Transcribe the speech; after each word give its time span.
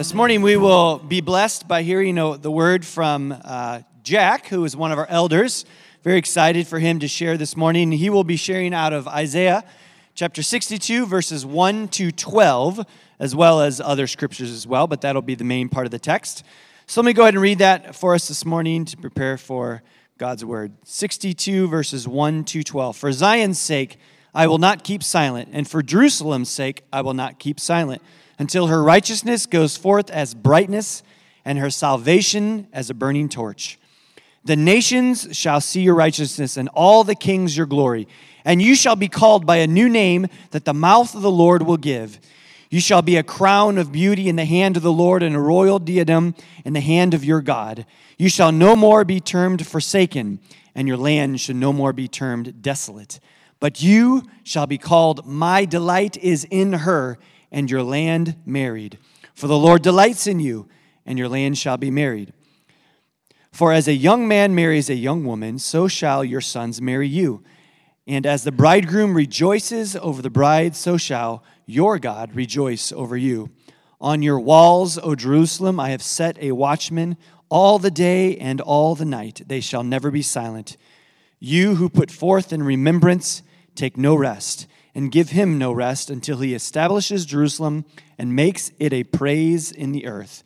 This 0.00 0.14
morning 0.14 0.40
we 0.40 0.56
will 0.56 0.96
be 0.96 1.20
blessed 1.20 1.68
by 1.68 1.82
hearing 1.82 2.14
the 2.14 2.50
word 2.50 2.86
from 2.86 3.36
uh, 3.44 3.82
Jack, 4.02 4.46
who 4.46 4.64
is 4.64 4.74
one 4.74 4.92
of 4.92 4.98
our 4.98 5.06
elders. 5.10 5.66
Very 6.02 6.16
excited 6.16 6.66
for 6.66 6.78
him 6.78 7.00
to 7.00 7.06
share 7.06 7.36
this 7.36 7.54
morning. 7.54 7.92
He 7.92 8.08
will 8.08 8.24
be 8.24 8.36
sharing 8.36 8.72
out 8.72 8.94
of 8.94 9.06
Isaiah 9.06 9.62
chapter 10.14 10.42
62, 10.42 11.04
verses 11.04 11.44
1 11.44 11.88
to 11.88 12.10
12, 12.12 12.86
as 13.18 13.36
well 13.36 13.60
as 13.60 13.78
other 13.78 14.06
scriptures 14.06 14.50
as 14.50 14.66
well, 14.66 14.86
but 14.86 15.02
that'll 15.02 15.20
be 15.20 15.34
the 15.34 15.44
main 15.44 15.68
part 15.68 15.84
of 15.84 15.90
the 15.90 15.98
text. 15.98 16.44
So 16.86 17.02
let 17.02 17.06
me 17.06 17.12
go 17.12 17.24
ahead 17.24 17.34
and 17.34 17.42
read 17.42 17.58
that 17.58 17.94
for 17.94 18.14
us 18.14 18.26
this 18.26 18.46
morning 18.46 18.86
to 18.86 18.96
prepare 18.96 19.36
for 19.36 19.82
God's 20.16 20.46
word. 20.46 20.72
62, 20.84 21.68
verses 21.68 22.08
1 22.08 22.44
to 22.44 22.62
12. 22.62 22.96
For 22.96 23.12
Zion's 23.12 23.58
sake, 23.58 23.98
I 24.34 24.46
will 24.46 24.56
not 24.56 24.82
keep 24.82 25.02
silent, 25.02 25.50
and 25.52 25.68
for 25.68 25.82
Jerusalem's 25.82 26.48
sake, 26.48 26.84
I 26.90 27.02
will 27.02 27.12
not 27.12 27.38
keep 27.38 27.60
silent 27.60 28.00
until 28.40 28.68
her 28.68 28.82
righteousness 28.82 29.44
goes 29.44 29.76
forth 29.76 30.10
as 30.10 30.32
brightness 30.32 31.02
and 31.44 31.58
her 31.58 31.68
salvation 31.68 32.66
as 32.72 32.88
a 32.88 32.94
burning 32.94 33.28
torch. 33.28 33.78
The 34.46 34.56
nations 34.56 35.28
shall 35.32 35.60
see 35.60 35.82
your 35.82 35.94
righteousness 35.94 36.56
and 36.56 36.70
all 36.72 37.04
the 37.04 37.14
kings 37.14 37.54
your 37.54 37.66
glory, 37.66 38.08
and 38.42 38.62
you 38.62 38.74
shall 38.74 38.96
be 38.96 39.08
called 39.08 39.44
by 39.44 39.56
a 39.56 39.66
new 39.66 39.90
name 39.90 40.26
that 40.52 40.64
the 40.64 40.72
mouth 40.72 41.14
of 41.14 41.20
the 41.20 41.30
Lord 41.30 41.64
will 41.64 41.76
give. 41.76 42.18
You 42.70 42.80
shall 42.80 43.02
be 43.02 43.18
a 43.18 43.22
crown 43.22 43.76
of 43.76 43.92
beauty 43.92 44.26
in 44.26 44.36
the 44.36 44.46
hand 44.46 44.78
of 44.78 44.82
the 44.82 44.90
Lord 44.90 45.22
and 45.22 45.36
a 45.36 45.40
royal 45.40 45.78
diadem 45.78 46.34
in 46.64 46.72
the 46.72 46.80
hand 46.80 47.12
of 47.12 47.22
your 47.22 47.42
God. 47.42 47.84
You 48.16 48.30
shall 48.30 48.52
no 48.52 48.74
more 48.74 49.04
be 49.04 49.20
termed 49.20 49.66
forsaken, 49.66 50.40
and 50.74 50.88
your 50.88 50.96
land 50.96 51.42
shall 51.42 51.56
no 51.56 51.74
more 51.74 51.92
be 51.92 52.08
termed 52.08 52.62
desolate. 52.62 53.20
But 53.58 53.82
you 53.82 54.22
shall 54.44 54.66
be 54.66 54.78
called, 54.78 55.26
My 55.26 55.66
delight 55.66 56.16
is 56.16 56.46
in 56.50 56.72
her 56.72 57.18
and 57.50 57.70
your 57.70 57.82
land 57.82 58.36
married. 58.44 58.98
For 59.34 59.46
the 59.46 59.58
Lord 59.58 59.82
delights 59.82 60.26
in 60.26 60.40
you, 60.40 60.68
and 61.06 61.18
your 61.18 61.28
land 61.28 61.58
shall 61.58 61.76
be 61.76 61.90
married. 61.90 62.32
For 63.52 63.72
as 63.72 63.88
a 63.88 63.94
young 63.94 64.28
man 64.28 64.54
marries 64.54 64.88
a 64.88 64.94
young 64.94 65.24
woman, 65.24 65.58
so 65.58 65.88
shall 65.88 66.24
your 66.24 66.40
sons 66.40 66.80
marry 66.80 67.08
you. 67.08 67.42
And 68.06 68.26
as 68.26 68.44
the 68.44 68.52
bridegroom 68.52 69.14
rejoices 69.14 69.96
over 69.96 70.22
the 70.22 70.30
bride, 70.30 70.76
so 70.76 70.96
shall 70.96 71.42
your 71.66 71.98
God 71.98 72.34
rejoice 72.34 72.92
over 72.92 73.16
you. 73.16 73.50
On 74.00 74.22
your 74.22 74.40
walls, 74.40 74.98
O 74.98 75.14
Jerusalem, 75.14 75.78
I 75.78 75.90
have 75.90 76.02
set 76.02 76.38
a 76.40 76.52
watchman 76.52 77.16
all 77.48 77.78
the 77.78 77.90
day 77.90 78.36
and 78.38 78.60
all 78.60 78.94
the 78.94 79.04
night. 79.04 79.42
They 79.46 79.60
shall 79.60 79.82
never 79.82 80.10
be 80.10 80.22
silent. 80.22 80.76
You 81.38 81.74
who 81.74 81.88
put 81.88 82.10
forth 82.10 82.52
in 82.52 82.62
remembrance, 82.62 83.42
take 83.74 83.96
no 83.96 84.14
rest 84.14 84.66
and 84.94 85.12
give 85.12 85.30
him 85.30 85.58
no 85.58 85.72
rest 85.72 86.10
until 86.10 86.38
he 86.38 86.54
establishes 86.54 87.26
Jerusalem 87.26 87.84
and 88.18 88.34
makes 88.34 88.72
it 88.78 88.92
a 88.92 89.04
praise 89.04 89.70
in 89.70 89.92
the 89.92 90.06
earth. 90.06 90.42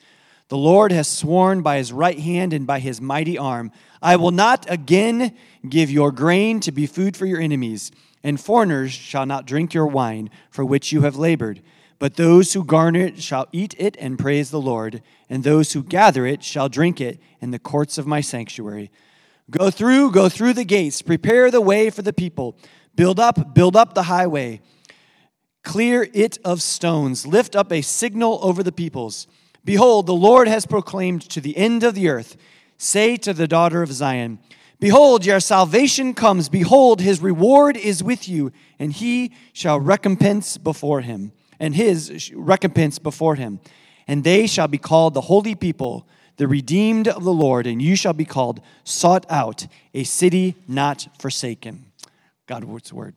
The 0.48 0.56
Lord 0.58 0.92
has 0.92 1.08
sworn 1.08 1.62
by 1.62 1.78
his 1.78 1.92
right 1.92 2.18
hand 2.18 2.52
and 2.52 2.66
by 2.66 2.78
his 2.78 3.00
mighty 3.00 3.38
arm, 3.38 3.72
I 4.02 4.16
will 4.16 4.30
not 4.30 4.70
again 4.70 5.34
give 5.68 5.90
your 5.90 6.12
grain 6.12 6.60
to 6.60 6.72
be 6.72 6.86
food 6.86 7.16
for 7.16 7.24
your 7.24 7.40
enemies, 7.40 7.90
and 8.22 8.38
foreigners 8.38 8.92
shall 8.92 9.24
not 9.24 9.46
drink 9.46 9.72
your 9.72 9.86
wine 9.86 10.28
for 10.50 10.64
which 10.64 10.92
you 10.92 11.00
have 11.02 11.16
labored. 11.16 11.62
But 11.98 12.16
those 12.16 12.52
who 12.52 12.64
garner 12.64 13.00
it 13.00 13.22
shall 13.22 13.48
eat 13.52 13.74
it 13.78 13.96
and 13.98 14.18
praise 14.18 14.50
the 14.50 14.60
Lord, 14.60 15.02
and 15.30 15.42
those 15.42 15.72
who 15.72 15.82
gather 15.82 16.26
it 16.26 16.42
shall 16.42 16.68
drink 16.68 17.00
it 17.00 17.18
in 17.40 17.50
the 17.50 17.58
courts 17.58 17.96
of 17.96 18.06
my 18.06 18.20
sanctuary. 18.20 18.90
Go 19.50 19.70
through, 19.70 20.10
go 20.10 20.28
through 20.28 20.54
the 20.54 20.64
gates, 20.64 21.02
prepare 21.02 21.50
the 21.50 21.60
way 21.60 21.90
for 21.90 22.02
the 22.02 22.12
people. 22.12 22.56
Build 22.96 23.18
up, 23.18 23.54
build 23.54 23.76
up 23.76 23.94
the 23.94 24.04
highway. 24.04 24.60
Clear 25.62 26.08
it 26.12 26.38
of 26.44 26.62
stones. 26.62 27.26
Lift 27.26 27.56
up 27.56 27.72
a 27.72 27.82
signal 27.82 28.38
over 28.42 28.62
the 28.62 28.72
peoples. 28.72 29.26
Behold, 29.64 30.06
the 30.06 30.14
Lord 30.14 30.46
has 30.46 30.66
proclaimed 30.66 31.22
to 31.30 31.40
the 31.40 31.56
end 31.56 31.82
of 31.82 31.94
the 31.94 32.08
earth. 32.08 32.36
Say 32.76 33.16
to 33.18 33.32
the 33.32 33.48
daughter 33.48 33.82
of 33.82 33.92
Zion, 33.92 34.38
Behold, 34.78 35.24
your 35.24 35.40
salvation 35.40 36.12
comes. 36.12 36.48
Behold, 36.48 37.00
his 37.00 37.20
reward 37.20 37.76
is 37.76 38.02
with 38.02 38.28
you, 38.28 38.52
and 38.78 38.92
he 38.92 39.32
shall 39.52 39.80
recompense 39.80 40.58
before 40.58 41.00
him, 41.00 41.32
and 41.58 41.74
his 41.74 42.30
recompense 42.34 42.98
before 42.98 43.36
him. 43.36 43.60
And 44.06 44.22
they 44.22 44.46
shall 44.46 44.68
be 44.68 44.76
called 44.76 45.14
the 45.14 45.22
holy 45.22 45.54
people, 45.54 46.06
the 46.36 46.48
redeemed 46.48 47.08
of 47.08 47.24
the 47.24 47.32
Lord, 47.32 47.66
and 47.66 47.80
you 47.80 47.96
shall 47.96 48.12
be 48.12 48.26
called 48.26 48.60
sought 48.82 49.24
out, 49.30 49.66
a 49.94 50.04
city 50.04 50.56
not 50.68 51.08
forsaken. 51.18 51.86
God's 52.46 52.92
word. 52.92 53.14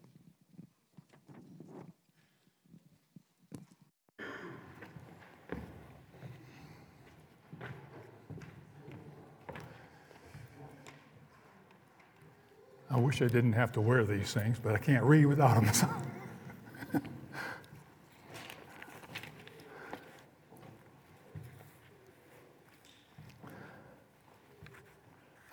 I 12.89 12.99
wish 12.99 13.21
I 13.21 13.27
didn't 13.27 13.53
have 13.53 13.73
to 13.73 13.81
wear 13.81 14.05
these 14.05 14.33
things, 14.33 14.57
but 14.63 14.73
I 14.73 14.77
can't 14.77 15.03
read 15.03 15.25
without 15.25 15.61
them. 15.61 15.69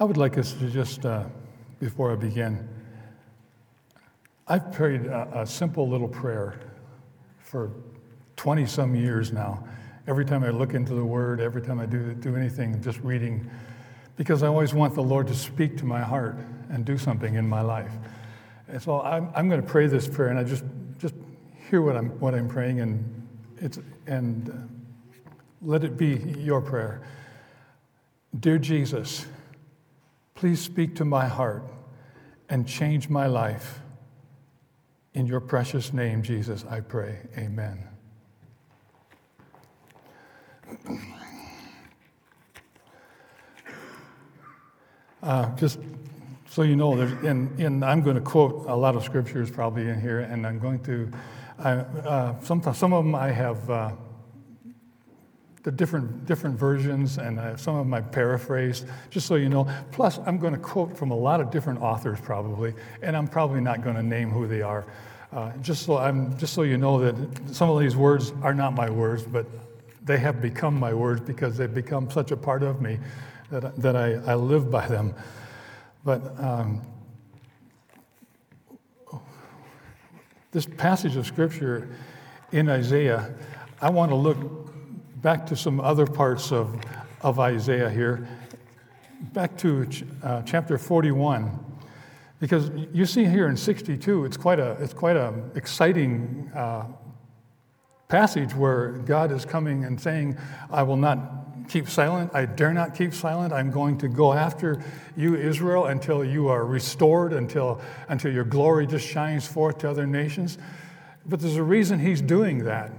I 0.00 0.04
would 0.04 0.16
like 0.16 0.38
us 0.38 0.52
to 0.54 0.70
just, 0.70 1.04
uh, 1.04 1.24
before 1.80 2.12
I 2.12 2.14
begin, 2.14 2.68
I've 4.46 4.72
prayed 4.72 5.06
a, 5.06 5.40
a 5.40 5.46
simple 5.46 5.88
little 5.88 6.08
prayer 6.08 6.60
for 7.38 7.70
20 8.36 8.66
some 8.66 8.94
years 8.94 9.32
now. 9.32 9.66
Every 10.06 10.26
time 10.26 10.44
I 10.44 10.50
look 10.50 10.74
into 10.74 10.94
the 10.94 11.04
Word, 11.04 11.40
every 11.40 11.62
time 11.62 11.80
I 11.80 11.86
do, 11.86 12.12
do 12.12 12.36
anything, 12.36 12.82
just 12.82 13.00
reading, 13.00 13.50
because 14.16 14.42
I 14.42 14.48
always 14.48 14.74
want 14.74 14.94
the 14.94 15.02
Lord 15.02 15.28
to 15.28 15.34
speak 15.34 15.78
to 15.78 15.86
my 15.86 16.02
heart 16.02 16.36
and 16.68 16.84
do 16.84 16.98
something 16.98 17.36
in 17.36 17.48
my 17.48 17.62
life. 17.62 17.92
And 18.68 18.82
so 18.82 19.00
I'm, 19.00 19.30
I'm 19.34 19.48
going 19.48 19.62
to 19.62 19.66
pray 19.66 19.86
this 19.86 20.06
prayer, 20.06 20.28
and 20.28 20.38
I 20.38 20.44
just, 20.44 20.64
just 20.98 21.14
hear 21.70 21.80
what 21.80 21.96
I'm, 21.96 22.10
what 22.20 22.34
I'm 22.34 22.48
praying, 22.48 22.80
and, 22.80 23.26
it's, 23.58 23.78
and 24.06 24.50
uh, 24.50 25.32
let 25.62 25.84
it 25.84 25.96
be 25.96 26.16
your 26.38 26.60
prayer. 26.60 27.00
Dear 28.38 28.58
Jesus, 28.58 29.24
please 30.34 30.60
speak 30.60 30.96
to 30.96 31.06
my 31.06 31.28
heart 31.28 31.64
and 32.50 32.68
change 32.68 33.08
my 33.08 33.26
life. 33.26 33.80
In 35.14 35.26
your 35.26 35.38
precious 35.38 35.92
name, 35.92 36.24
Jesus, 36.24 36.64
I 36.68 36.80
pray. 36.80 37.18
Amen. 37.38 37.78
Uh, 45.22 45.54
just 45.56 45.78
so 46.48 46.62
you 46.62 46.74
know, 46.74 47.00
and, 47.00 47.84
I'm 47.84 48.02
going 48.02 48.16
to 48.16 48.20
quote 48.20 48.66
a 48.66 48.74
lot 48.74 48.96
of 48.96 49.04
scriptures 49.04 49.52
probably 49.52 49.88
in 49.88 50.00
here, 50.00 50.20
and 50.20 50.44
I'm 50.44 50.58
going 50.58 50.82
to, 50.82 51.10
I, 51.60 51.70
uh, 51.70 52.40
some, 52.40 52.60
some 52.74 52.92
of 52.92 53.04
them 53.04 53.14
I 53.14 53.30
have 53.30 53.70
uh, 53.70 53.92
the 55.64 55.72
different, 55.72 56.26
different 56.26 56.58
versions, 56.58 57.16
and 57.16 57.58
some 57.58 57.74
of 57.76 57.92
I 57.92 58.02
paraphrased, 58.02 58.86
just 59.10 59.26
so 59.26 59.34
you 59.34 59.48
know. 59.48 59.66
Plus, 59.92 60.20
I'm 60.26 60.38
going 60.38 60.52
to 60.52 60.58
quote 60.58 60.96
from 60.96 61.10
a 61.10 61.16
lot 61.16 61.40
of 61.40 61.50
different 61.50 61.80
authors 61.80 62.20
probably, 62.20 62.74
and 63.02 63.16
I'm 63.16 63.26
probably 63.26 63.62
not 63.62 63.82
going 63.82 63.96
to 63.96 64.02
name 64.02 64.30
who 64.30 64.46
they 64.46 64.60
are. 64.60 64.84
Uh, 65.32 65.52
just, 65.62 65.86
so 65.86 65.96
I'm, 65.96 66.36
just 66.36 66.52
so 66.52 66.62
you 66.62 66.76
know 66.76 67.00
that 67.00 67.54
some 67.54 67.70
of 67.70 67.80
these 67.80 67.96
words 67.96 68.32
are 68.42 68.52
not 68.54 68.74
my 68.74 68.90
words, 68.90 69.24
but 69.24 69.46
they 70.04 70.18
have 70.18 70.42
become 70.42 70.78
my 70.78 70.92
words 70.92 71.22
because 71.22 71.56
they've 71.56 71.74
become 71.74 72.10
such 72.10 72.30
a 72.30 72.36
part 72.36 72.62
of 72.62 72.82
me 72.82 72.98
that, 73.50 73.74
that 73.80 73.96
I, 73.96 74.12
I 74.30 74.34
live 74.34 74.70
by 74.70 74.86
them. 74.86 75.14
But 76.04 76.38
um, 76.38 76.82
this 80.50 80.66
passage 80.66 81.16
of 81.16 81.26
Scripture 81.26 81.88
in 82.52 82.68
Isaiah, 82.68 83.34
I 83.80 83.88
want 83.88 84.10
to 84.10 84.16
look 84.16 84.63
back 85.24 85.46
to 85.46 85.56
some 85.56 85.80
other 85.80 86.06
parts 86.06 86.52
of, 86.52 86.78
of 87.22 87.40
Isaiah 87.40 87.88
here, 87.88 88.28
back 89.32 89.56
to 89.56 89.86
ch- 89.86 90.04
uh, 90.22 90.42
chapter 90.42 90.76
41. 90.76 91.58
Because 92.40 92.70
you 92.92 93.06
see 93.06 93.24
here 93.24 93.48
in 93.48 93.56
62, 93.56 94.26
it's 94.26 94.36
quite 94.36 94.60
a 94.60 94.72
it's 94.72 94.92
quite 94.92 95.16
a 95.16 95.32
exciting 95.54 96.52
uh, 96.54 96.84
passage 98.08 98.54
where 98.54 98.90
God 99.06 99.32
is 99.32 99.46
coming 99.46 99.86
and 99.86 99.98
saying, 99.98 100.36
"I 100.70 100.82
will 100.82 100.98
not 100.98 101.18
keep 101.70 101.88
silent. 101.88 102.30
I 102.34 102.44
dare 102.44 102.74
not 102.74 102.94
keep 102.94 103.14
silent. 103.14 103.50
I'm 103.50 103.70
going 103.70 103.96
to 103.98 104.08
go 104.08 104.34
after 104.34 104.82
you, 105.16 105.36
Israel, 105.36 105.86
until 105.86 106.22
you 106.22 106.48
are 106.48 106.66
restored, 106.66 107.32
until 107.32 107.80
until 108.10 108.30
your 108.30 108.44
glory 108.44 108.86
just 108.86 109.06
shines 109.06 109.46
forth 109.46 109.78
to 109.78 109.90
other 109.90 110.06
nations." 110.06 110.58
But 111.24 111.40
there's 111.40 111.56
a 111.56 111.62
reason 111.62 111.98
He's 111.98 112.20
doing 112.20 112.64
that. 112.64 112.92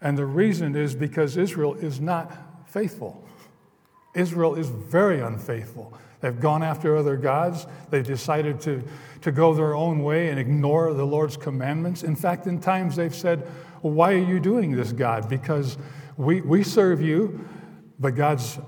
And 0.00 0.16
the 0.16 0.26
reason 0.26 0.76
is 0.76 0.94
because 0.94 1.36
Israel 1.36 1.74
is 1.74 2.00
not 2.00 2.32
faithful. 2.66 3.26
Israel 4.14 4.54
is 4.54 4.68
very 4.68 5.20
unfaithful. 5.20 5.92
They've 6.20 6.38
gone 6.38 6.62
after 6.62 6.96
other 6.96 7.16
gods. 7.16 7.66
They've 7.90 8.06
decided 8.06 8.60
to, 8.62 8.82
to 9.22 9.32
go 9.32 9.54
their 9.54 9.74
own 9.74 10.02
way 10.02 10.28
and 10.28 10.38
ignore 10.38 10.92
the 10.92 11.06
Lord's 11.06 11.36
commandments. 11.36 12.02
In 12.02 12.16
fact, 12.16 12.46
in 12.46 12.60
times 12.60 12.96
they've 12.96 13.14
said, 13.14 13.40
Why 13.80 14.12
are 14.14 14.24
you 14.24 14.40
doing 14.40 14.72
this, 14.72 14.92
God? 14.92 15.28
Because 15.28 15.78
We, 16.20 16.42
we 16.42 16.62
serve 16.62 17.00
you, 17.00 17.48
but 17.98 18.14
God's 18.14 18.58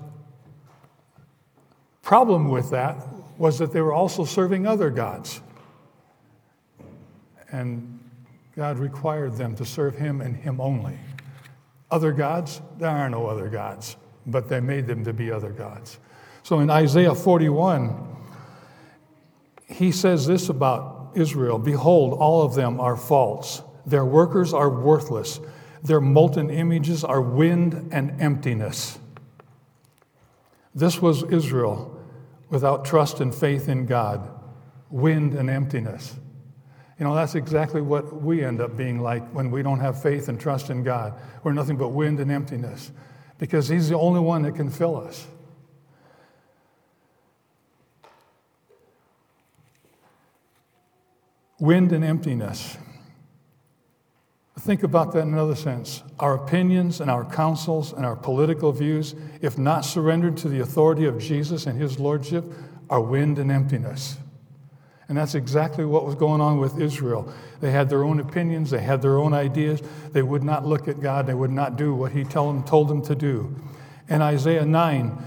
problem 2.01 2.49
with 2.49 2.71
that 2.71 2.97
was 3.37 3.59
that 3.59 3.71
they 3.71 3.81
were 3.81 3.93
also 3.93 4.25
serving 4.25 4.65
other 4.65 4.89
gods. 4.89 5.39
And 7.51 7.99
God 8.55 8.79
required 8.79 9.37
them 9.37 9.55
to 9.57 9.65
serve 9.65 9.95
Him 9.95 10.21
and 10.21 10.35
Him 10.35 10.59
only. 10.59 10.97
Other 11.93 12.11
gods, 12.11 12.59
there 12.79 12.89
are 12.89 13.07
no 13.07 13.27
other 13.27 13.47
gods, 13.49 13.97
but 14.25 14.49
they 14.49 14.59
made 14.59 14.87
them 14.87 15.03
to 15.03 15.13
be 15.13 15.29
other 15.29 15.51
gods. 15.51 15.99
So 16.41 16.57
in 16.59 16.71
Isaiah 16.71 17.13
41, 17.13 18.15
he 19.67 19.91
says 19.91 20.25
this 20.25 20.49
about 20.49 21.11
Israel 21.13 21.59
Behold, 21.59 22.13
all 22.13 22.41
of 22.41 22.55
them 22.55 22.81
are 22.81 22.97
false. 22.97 23.61
Their 23.85 24.05
workers 24.05 24.55
are 24.55 24.71
worthless. 24.71 25.39
Their 25.83 26.01
molten 26.01 26.49
images 26.49 27.03
are 27.03 27.21
wind 27.21 27.89
and 27.91 28.19
emptiness. 28.19 28.97
This 30.73 30.99
was 30.99 31.21
Israel 31.21 31.95
without 32.49 32.85
trust 32.85 33.19
and 33.19 33.35
faith 33.35 33.69
in 33.69 33.85
God, 33.85 34.31
wind 34.89 35.35
and 35.35 35.47
emptiness. 35.47 36.15
You 37.03 37.09
know, 37.09 37.15
that's 37.15 37.35
exactly 37.35 37.81
what 37.81 38.21
we 38.21 38.45
end 38.45 38.61
up 38.61 38.77
being 38.77 39.01
like 39.01 39.29
when 39.33 39.51
we 39.51 39.61
don't 39.61 39.81
have 39.81 40.01
faith 40.01 40.29
and 40.29 40.39
trust 40.39 40.69
in 40.69 40.83
God. 40.83 41.13
We're 41.43 41.51
nothing 41.51 41.75
but 41.75 41.89
wind 41.89 42.21
and 42.21 42.31
emptiness 42.31 42.93
because 43.39 43.67
He's 43.67 43.89
the 43.89 43.97
only 43.97 44.21
one 44.21 44.43
that 44.43 44.55
can 44.55 44.69
fill 44.69 44.95
us. 44.95 45.27
Wind 51.59 51.91
and 51.91 52.05
emptiness. 52.05 52.77
Think 54.59 54.83
about 54.83 55.11
that 55.11 55.23
in 55.23 55.33
another 55.33 55.55
sense. 55.55 56.03
Our 56.21 56.35
opinions 56.35 57.01
and 57.01 57.11
our 57.11 57.25
counsels 57.25 57.91
and 57.91 58.05
our 58.05 58.15
political 58.15 58.71
views, 58.71 59.13
if 59.41 59.57
not 59.57 59.81
surrendered 59.83 60.37
to 60.37 60.47
the 60.47 60.61
authority 60.61 61.03
of 61.03 61.19
Jesus 61.19 61.65
and 61.65 61.77
His 61.77 61.99
Lordship, 61.99 62.45
are 62.89 63.01
wind 63.01 63.39
and 63.39 63.51
emptiness. 63.51 64.15
And 65.13 65.19
that's 65.19 65.35
exactly 65.35 65.85
what 65.85 66.07
was 66.07 66.15
going 66.15 66.41
on 66.41 66.57
with 66.57 66.81
Israel. 66.81 67.31
They 67.61 67.69
had 67.69 67.87
their 67.87 68.03
own 68.03 68.19
opinions, 68.19 68.71
they 68.71 68.81
had 68.81 69.03
their 69.03 69.19
own 69.19 69.31
ideas. 69.31 69.79
They 70.11 70.23
would 70.23 70.43
not 70.43 70.65
look 70.65 70.87
at 70.87 71.01
God, 71.01 71.27
they 71.27 71.35
would 71.35 71.51
not 71.51 71.75
do 71.75 71.93
what 71.93 72.13
He 72.13 72.23
them, 72.23 72.63
told 72.63 72.87
them 72.87 73.03
to 73.03 73.13
do. 73.13 73.55
In 74.09 74.23
Isaiah 74.23 74.65
9, 74.65 75.17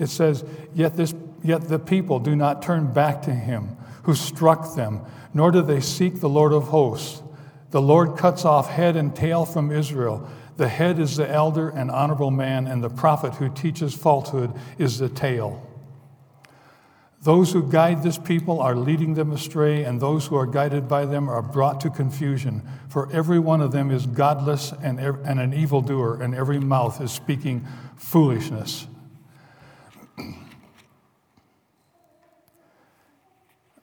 it 0.00 0.08
says, 0.08 0.44
yet, 0.74 0.96
this, 0.96 1.14
yet 1.44 1.68
the 1.68 1.78
people 1.78 2.18
do 2.18 2.34
not 2.34 2.60
turn 2.60 2.92
back 2.92 3.22
to 3.22 3.30
Him 3.30 3.76
who 4.02 4.16
struck 4.16 4.74
them, 4.74 5.02
nor 5.32 5.52
do 5.52 5.62
they 5.62 5.78
seek 5.78 6.18
the 6.18 6.28
Lord 6.28 6.52
of 6.52 6.64
hosts. 6.64 7.22
The 7.70 7.80
Lord 7.80 8.18
cuts 8.18 8.44
off 8.44 8.68
head 8.68 8.96
and 8.96 9.14
tail 9.14 9.44
from 9.44 9.70
Israel. 9.70 10.28
The 10.56 10.66
head 10.66 10.98
is 10.98 11.14
the 11.14 11.30
elder 11.30 11.68
and 11.68 11.88
honorable 11.88 12.32
man, 12.32 12.66
and 12.66 12.82
the 12.82 12.90
prophet 12.90 13.34
who 13.34 13.48
teaches 13.48 13.94
falsehood 13.94 14.52
is 14.76 14.98
the 14.98 15.08
tail. 15.08 15.64
Those 17.26 17.52
who 17.52 17.68
guide 17.68 18.04
this 18.04 18.18
people 18.18 18.60
are 18.60 18.76
leading 18.76 19.14
them 19.14 19.32
astray, 19.32 19.82
and 19.82 20.00
those 20.00 20.28
who 20.28 20.36
are 20.36 20.46
guided 20.46 20.86
by 20.86 21.06
them 21.06 21.28
are 21.28 21.42
brought 21.42 21.80
to 21.80 21.90
confusion. 21.90 22.62
For 22.88 23.10
every 23.10 23.40
one 23.40 23.60
of 23.60 23.72
them 23.72 23.90
is 23.90 24.06
godless 24.06 24.72
and, 24.80 25.00
and 25.00 25.40
an 25.40 25.52
evildoer, 25.52 26.22
and 26.22 26.36
every 26.36 26.60
mouth 26.60 27.00
is 27.00 27.10
speaking 27.10 27.66
foolishness. 27.96 28.86
I'm 30.18 30.36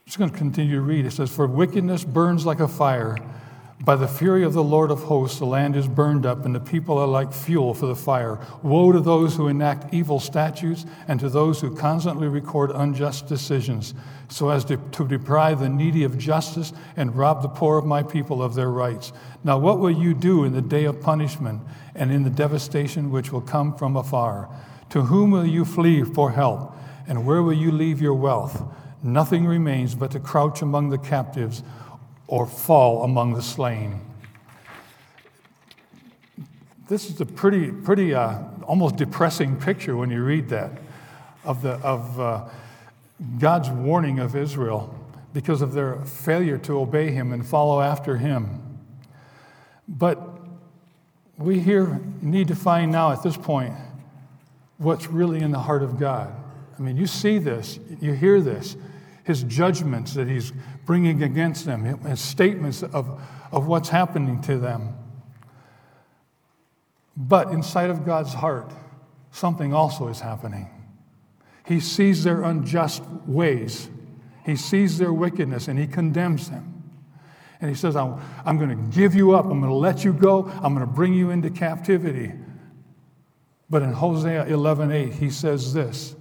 just 0.05 0.17
going 0.17 0.31
to 0.31 0.37
continue 0.37 0.75
to 0.75 0.81
read. 0.81 1.05
It 1.05 1.11
says, 1.11 1.29
For 1.29 1.45
wickedness 1.45 2.05
burns 2.05 2.45
like 2.45 2.61
a 2.61 2.67
fire 2.69 3.17
by 3.83 3.97
the 3.97 4.07
fury 4.07 4.43
of 4.43 4.53
the 4.53 4.63
Lord 4.63 4.91
of 4.91 5.03
hosts, 5.03 5.39
the 5.39 5.45
land 5.45 5.75
is 5.75 5.89
burned 5.89 6.25
up, 6.25 6.45
and 6.45 6.55
the 6.55 6.59
people 6.61 6.97
are 6.97 7.07
like 7.07 7.33
fuel 7.33 7.73
for 7.73 7.85
the 7.85 7.95
fire. 7.95 8.39
Woe 8.61 8.93
to 8.93 9.01
those 9.01 9.35
who 9.35 9.49
enact 9.49 9.93
evil 9.93 10.21
statutes, 10.21 10.85
and 11.09 11.19
to 11.19 11.27
those 11.27 11.59
who 11.59 11.75
constantly 11.75 12.29
record 12.29 12.71
unjust 12.73 13.27
decisions, 13.27 13.93
so 14.29 14.49
as 14.49 14.63
to, 14.65 14.77
to, 14.93 15.05
deprive 15.05 15.59
the 15.59 15.67
needy 15.67 16.05
of 16.05 16.17
justice 16.17 16.71
and 16.95 17.13
rob 17.13 17.41
the 17.41 17.49
poor 17.49 17.77
of 17.77 17.85
my 17.85 18.01
people 18.01 18.41
of 18.41 18.55
their 18.55 18.69
rights. 18.69 19.11
Now, 19.43 19.57
what 19.57 19.79
will 19.79 19.91
you 19.91 20.13
do 20.13 20.45
in 20.45 20.53
the 20.53 20.61
day 20.61 20.85
of 20.85 21.01
punishment 21.01 21.61
and 21.93 22.09
in 22.09 22.23
the 22.23 22.29
devastation 22.29 23.11
which 23.11 23.33
will 23.33 23.41
come 23.41 23.75
from 23.75 23.97
afar? 23.97 24.49
To 24.91 25.01
whom 25.01 25.31
will 25.31 25.45
you 25.45 25.65
flee 25.65 26.03
for 26.03 26.31
help, 26.31 26.73
and 27.05 27.25
where 27.25 27.43
will 27.43 27.51
you 27.51 27.71
leave 27.71 28.01
your 28.01 28.13
wealth? 28.13 28.63
Nothing 29.03 29.45
remains 29.45 29.93
but 29.93 30.11
to 30.11 30.21
crouch 30.21 30.61
among 30.61 30.89
the 30.89 30.97
captives 30.97 31.63
or 32.33 32.47
fall 32.47 33.03
among 33.03 33.35
the 33.35 33.41
slain. 33.43 34.01
This 36.87 37.07
is 37.07 37.21
a 37.21 37.27
pretty, 37.27 37.71
pretty 37.71 38.15
uh, 38.15 38.39
almost 38.63 38.95
depressing 38.95 39.55
picture 39.59 39.95
when 39.95 40.09
you 40.09 40.23
read 40.23 40.49
that 40.49 40.71
of, 41.43 41.61
the, 41.61 41.73
of 41.73 42.19
uh, 42.19 42.45
God's 43.37 43.69
warning 43.69 44.17
of 44.17 44.35
Israel 44.35 44.99
because 45.31 45.61
of 45.61 45.73
their 45.73 45.97
failure 46.05 46.57
to 46.57 46.79
obey 46.79 47.11
Him 47.11 47.33
and 47.33 47.45
follow 47.45 47.79
after 47.79 48.17
Him. 48.17 48.79
But 49.87 50.19
we 51.37 51.59
here 51.59 52.01
need 52.19 52.47
to 52.47 52.55
find 52.55 52.91
now 52.91 53.11
at 53.11 53.21
this 53.21 53.37
point 53.37 53.75
what's 54.79 55.05
really 55.05 55.39
in 55.39 55.51
the 55.51 55.59
heart 55.59 55.83
of 55.83 55.99
God. 55.99 56.33
I 56.79 56.81
mean, 56.81 56.97
you 56.97 57.05
see 57.05 57.37
this, 57.37 57.77
you 58.01 58.13
hear 58.13 58.41
this, 58.41 58.75
his 59.23 59.43
judgments 59.43 60.13
that 60.13 60.27
he's 60.27 60.51
bringing 60.85 61.23
against 61.23 61.65
them, 61.65 61.83
his 62.03 62.19
statements 62.19 62.83
of, 62.83 63.21
of 63.51 63.67
what's 63.67 63.89
happening 63.89 64.41
to 64.41 64.57
them. 64.57 64.95
But 67.15 67.49
inside 67.49 67.89
of 67.89 68.05
God's 68.05 68.33
heart, 68.33 68.71
something 69.31 69.73
also 69.73 70.07
is 70.07 70.19
happening. 70.19 70.69
He 71.65 71.79
sees 71.79 72.23
their 72.23 72.43
unjust 72.43 73.03
ways, 73.25 73.89
he 74.45 74.55
sees 74.57 74.97
their 74.97 75.13
wickedness, 75.13 75.69
and 75.69 75.79
he 75.79 75.87
condemns 75.87 76.49
them. 76.49 76.73
And 77.61 77.69
he 77.69 77.77
says, 77.77 77.95
I'm, 77.95 78.19
I'm 78.45 78.57
going 78.57 78.69
to 78.71 78.97
give 78.97 79.15
you 79.15 79.35
up. 79.35 79.45
I'm 79.45 79.61
going 79.61 79.71
to 79.71 79.77
let 79.77 80.03
you 80.03 80.11
go. 80.11 80.51
I'm 80.61 80.75
going 80.75 80.85
to 80.85 80.93
bring 80.93 81.13
you 81.13 81.29
into 81.29 81.49
captivity. 81.49 82.33
But 83.69 83.83
in 83.83 83.93
Hosea 83.93 84.45
11:8, 84.47 85.13
he 85.13 85.29
says 85.29 85.73
this 85.73 86.15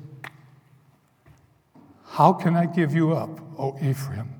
How 2.12 2.34
can 2.34 2.54
I 2.54 2.66
give 2.66 2.94
you 2.94 3.14
up, 3.14 3.40
O 3.58 3.74
Ephraim? 3.80 4.34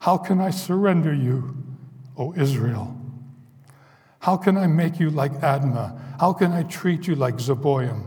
How 0.00 0.16
can 0.16 0.40
I 0.40 0.48
surrender 0.48 1.12
you, 1.12 1.54
O 2.16 2.32
Israel? 2.32 2.96
How 4.20 4.38
can 4.38 4.56
I 4.56 4.66
make 4.68 4.98
you 4.98 5.10
like 5.10 5.32
Admah? 5.42 6.18
How 6.18 6.32
can 6.32 6.50
I 6.50 6.62
treat 6.62 7.06
you 7.06 7.14
like 7.14 7.34
Zeboim? 7.34 8.06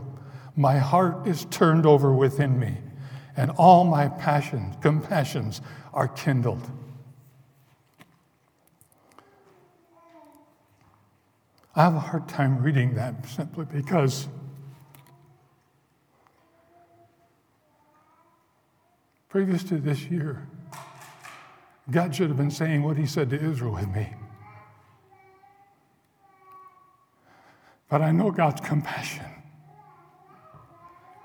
My 0.56 0.78
heart 0.78 1.28
is 1.28 1.44
turned 1.44 1.86
over 1.86 2.12
within 2.12 2.58
me, 2.58 2.78
and 3.36 3.52
all 3.52 3.84
my 3.84 4.08
passions, 4.08 4.74
compassions 4.80 5.60
are 5.94 6.08
kindled. 6.08 6.68
I 11.76 11.84
have 11.84 11.94
a 11.94 12.00
hard 12.00 12.28
time 12.28 12.58
reading 12.60 12.94
that 12.94 13.28
simply 13.28 13.66
because 13.66 14.26
previous 19.28 19.62
to 19.64 19.78
this 19.78 20.04
year, 20.04 20.46
God 21.90 22.14
should 22.14 22.28
have 22.28 22.36
been 22.36 22.50
saying 22.50 22.82
what 22.82 22.96
he 22.96 23.06
said 23.06 23.30
to 23.30 23.36
Israel 23.36 23.74
with 23.74 23.88
me. 23.94 24.08
But 27.88 28.02
I 28.02 28.10
know 28.10 28.30
God's 28.30 28.60
compassion. 28.60 29.24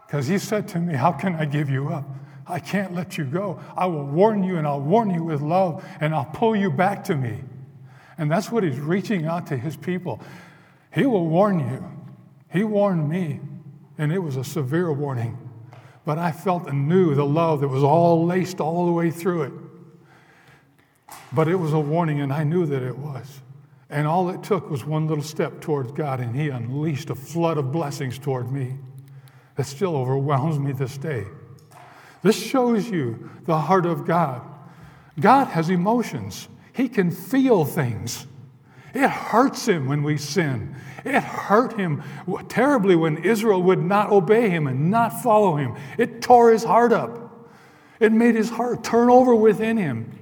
Because 0.05 0.27
he 0.27 0.37
said 0.37 0.67
to 0.69 0.79
me, 0.79 0.93
How 0.93 1.11
can 1.11 1.35
I 1.35 1.45
give 1.45 1.69
you 1.69 1.89
up? 1.89 2.05
I 2.45 2.59
can't 2.59 2.93
let 2.93 3.17
you 3.17 3.23
go. 3.23 3.59
I 3.77 3.85
will 3.85 4.05
warn 4.05 4.43
you 4.43 4.57
and 4.57 4.67
I'll 4.67 4.81
warn 4.81 5.09
you 5.09 5.23
with 5.23 5.41
love 5.41 5.85
and 6.01 6.13
I'll 6.13 6.25
pull 6.25 6.55
you 6.55 6.69
back 6.69 7.03
to 7.05 7.15
me. 7.15 7.39
And 8.17 8.29
that's 8.29 8.51
what 8.51 8.63
he's 8.63 8.79
reaching 8.79 9.25
out 9.25 9.47
to 9.47 9.57
his 9.57 9.77
people. 9.77 10.21
He 10.93 11.05
will 11.05 11.25
warn 11.25 11.59
you. 11.59 11.83
He 12.51 12.63
warned 12.63 13.09
me, 13.09 13.39
and 13.97 14.11
it 14.11 14.19
was 14.19 14.35
a 14.35 14.43
severe 14.43 14.91
warning. 14.91 15.37
But 16.05 16.17
I 16.17 16.31
felt 16.31 16.67
and 16.67 16.87
knew 16.87 17.13
the 17.13 17.25
love 17.25 17.61
that 17.61 17.67
was 17.67 17.83
all 17.83 18.25
laced 18.25 18.59
all 18.59 18.85
the 18.85 18.91
way 18.91 19.11
through 19.11 19.43
it. 19.43 19.53
But 21.31 21.47
it 21.47 21.55
was 21.55 21.73
a 21.73 21.79
warning, 21.79 22.21
and 22.21 22.33
I 22.33 22.43
knew 22.43 22.65
that 22.65 22.81
it 22.81 22.97
was. 22.97 23.41
And 23.89 24.07
all 24.07 24.29
it 24.29 24.41
took 24.41 24.69
was 24.69 24.85
one 24.85 25.07
little 25.07 25.23
step 25.23 25.61
towards 25.61 25.91
God, 25.91 26.19
and 26.19 26.35
He 26.35 26.49
unleashed 26.49 27.09
a 27.09 27.15
flood 27.15 27.57
of 27.57 27.71
blessings 27.71 28.17
toward 28.17 28.51
me 28.51 28.77
that 29.55 29.65
still 29.65 29.95
overwhelms 29.95 30.57
me 30.59 30.71
this 30.71 30.97
day. 30.97 31.25
This 32.23 32.41
shows 32.41 32.89
you 32.89 33.29
the 33.45 33.57
heart 33.57 33.85
of 33.85 34.05
God. 34.05 34.41
God 35.19 35.45
has 35.47 35.69
emotions, 35.69 36.47
He 36.73 36.87
can 36.87 37.11
feel 37.11 37.65
things. 37.65 38.27
It 38.93 39.09
hurts 39.09 39.67
Him 39.67 39.87
when 39.87 40.03
we 40.03 40.17
sin. 40.17 40.75
It 41.05 41.23
hurt 41.23 41.77
Him 41.77 42.03
terribly 42.49 42.95
when 42.95 43.17
Israel 43.17 43.61
would 43.63 43.81
not 43.81 44.11
obey 44.11 44.49
Him 44.49 44.67
and 44.67 44.91
not 44.91 45.21
follow 45.21 45.55
Him. 45.55 45.75
It 45.97 46.21
tore 46.21 46.51
His 46.51 46.63
heart 46.63 46.91
up, 46.91 47.49
it 47.99 48.11
made 48.11 48.35
His 48.35 48.49
heart 48.49 48.83
turn 48.83 49.09
over 49.09 49.33
within 49.35 49.77
Him. 49.77 50.17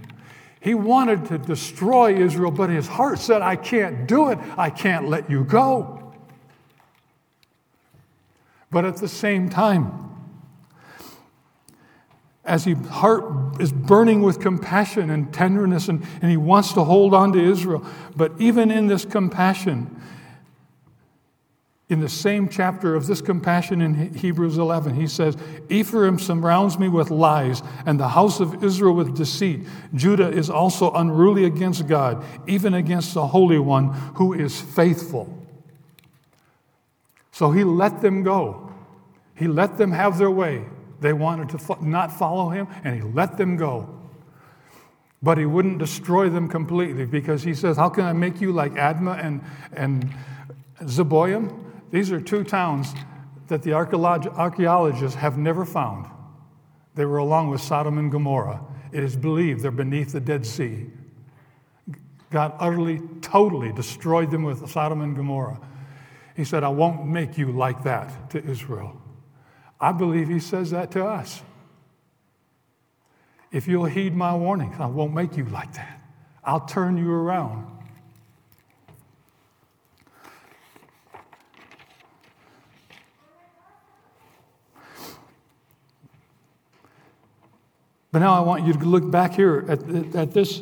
He 0.62 0.74
wanted 0.74 1.26
to 1.28 1.38
destroy 1.38 2.16
Israel, 2.16 2.52
but 2.52 2.70
his 2.70 2.86
heart 2.86 3.20
said, 3.20 3.42
I 3.42 3.56
can't 3.56 4.08
do 4.08 4.30
it. 4.30 4.38
I 4.58 4.70
can't 4.70 5.08
let 5.08 5.30
you 5.30 5.46
go. 5.46 6.14
But 8.70 8.86
at 8.86 8.98
the 8.98 9.08
same 9.08 9.50
time, 9.50 10.09
as 12.50 12.66
his 12.66 12.78
heart 12.88 13.62
is 13.62 13.72
burning 13.72 14.22
with 14.22 14.40
compassion 14.40 15.10
and 15.10 15.32
tenderness, 15.34 15.88
and, 15.88 16.04
and 16.22 16.32
he 16.32 16.38
wants 16.38 16.74
to 16.74 16.84
hold 16.84 17.14
on 17.14 17.32
to 17.34 17.40
Israel. 17.40 17.86
But 18.16 18.34
even 18.40 18.72
in 18.72 18.88
this 18.88 19.06
compassion, 19.06 19.96
in 21.90 22.00
the 22.02 22.10
same 22.10 22.50
chapter 22.50 22.96
of 22.96 23.08
this 23.08 23.22
compassion 23.22 23.82
in 23.82 24.14
Hebrews 24.14 24.58
11, 24.58 24.96
he 24.96 25.08
says, 25.08 25.38
Ephraim 25.70 26.18
surrounds 26.18 26.80
me 26.80 26.90
with 26.90 27.12
lies, 27.12 27.62
and 27.86 28.00
the 28.00 28.10
house 28.10 28.40
of 28.40 28.64
Israel 28.64 28.96
with 28.96 29.16
deceit. 29.16 29.62
Judah 29.94 30.30
is 30.30 30.50
also 30.50 30.92
unruly 30.94 31.46
against 31.46 31.88
God, 31.88 32.24
even 32.48 32.74
against 32.74 33.14
the 33.14 33.28
Holy 33.28 33.60
One 33.60 33.94
who 34.16 34.34
is 34.34 34.60
faithful. 34.60 35.36
So 37.32 37.52
he 37.52 37.64
let 37.64 38.02
them 38.02 38.24
go. 38.24 38.72
He 39.36 39.48
let 39.48 39.78
them 39.78 39.92
have 39.92 40.18
their 40.18 40.32
way. 40.32 40.66
They 41.02 41.14
wanted 41.14 41.50
to 41.58 41.78
not 41.82 42.12
follow 42.12 42.50
him, 42.50 42.68
and 42.84 42.96
he 42.96 43.02
let 43.02 43.38
them 43.38 43.58
go. 43.58 43.96
But 45.22 45.38
he 45.38 45.46
wouldn't 45.46 45.80
destroy 45.80 46.30
them 46.30 46.48
completely 46.48 47.06
because 47.06 47.44
he 47.44 47.54
says, 47.54 47.78
How 47.78 47.90
can 47.90 48.06
I 48.06 48.14
make 48.14 48.40
you 48.40 48.52
like 48.52 48.74
Admah 48.74 49.24
and, 49.24 49.42
and 49.74 50.14
Zeboim? 50.82 51.66
These 51.92 52.12
are 52.12 52.22
two 52.22 52.44
towns 52.44 52.94
that 53.48 53.64
the 53.64 53.74
archaeologists 53.74 55.16
have 55.16 55.38
never 55.38 55.66
found. 55.66 56.08
They 56.96 57.06
were 57.06 57.18
along 57.18 57.50
with 57.50 57.62
Sodom 57.62 57.98
and 57.98 58.12
Gomorrah. 58.12 58.62
It 58.92 59.04
is 59.04 59.16
believed 59.16 59.62
they're 59.62 59.72
beneath 59.72 60.12
the 60.12 60.20
Dead 60.20 60.46
Sea. 60.46 60.88
God 62.30 62.54
utterly, 62.60 63.02
totally 63.22 63.72
destroyed 63.72 64.32
them 64.32 64.44
with 64.44 64.70
Sodom 64.70 65.02
and 65.02 65.16
Gomorrah. 65.16 65.60
He 66.36 66.46
said, 66.46 66.64
I 66.64 66.70
won't 66.70 67.06
make 67.06 67.38
you 67.38 67.52
like 67.52 67.84
that 67.84 68.30
to 68.32 68.44
Israel. 68.44 68.99
I 69.80 69.92
believe 69.92 70.28
He 70.28 70.40
says 70.40 70.72
that 70.72 70.92
to 70.92 71.06
us. 71.06 71.42
If 73.52 73.68
you'll 73.68 73.86
heed 73.86 74.16
my 74.16 74.36
warnings, 74.36 74.76
I 74.80 74.86
won't 74.86 75.14
make 75.14 75.36
you 75.36 75.46
like 75.46 75.74
that. 75.74 76.02
I'll 76.44 76.66
turn 76.66 76.98
you 76.98 77.12
around. 77.12 77.80
But 88.12 88.20
now 88.20 88.34
I 88.34 88.40
want 88.40 88.66
you 88.66 88.74
to 88.74 88.80
look 88.80 89.10
back 89.10 89.36
here 89.36 89.66
at, 89.68 90.16
at 90.16 90.34
this, 90.34 90.62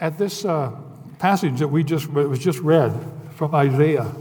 at 0.00 0.18
this 0.18 0.44
uh, 0.44 0.72
passage 1.18 1.60
that 1.60 1.68
we 1.68 1.84
just 1.84 2.08
was 2.08 2.38
just 2.38 2.58
read 2.58 2.92
from 3.36 3.54
Isaiah. 3.54 4.12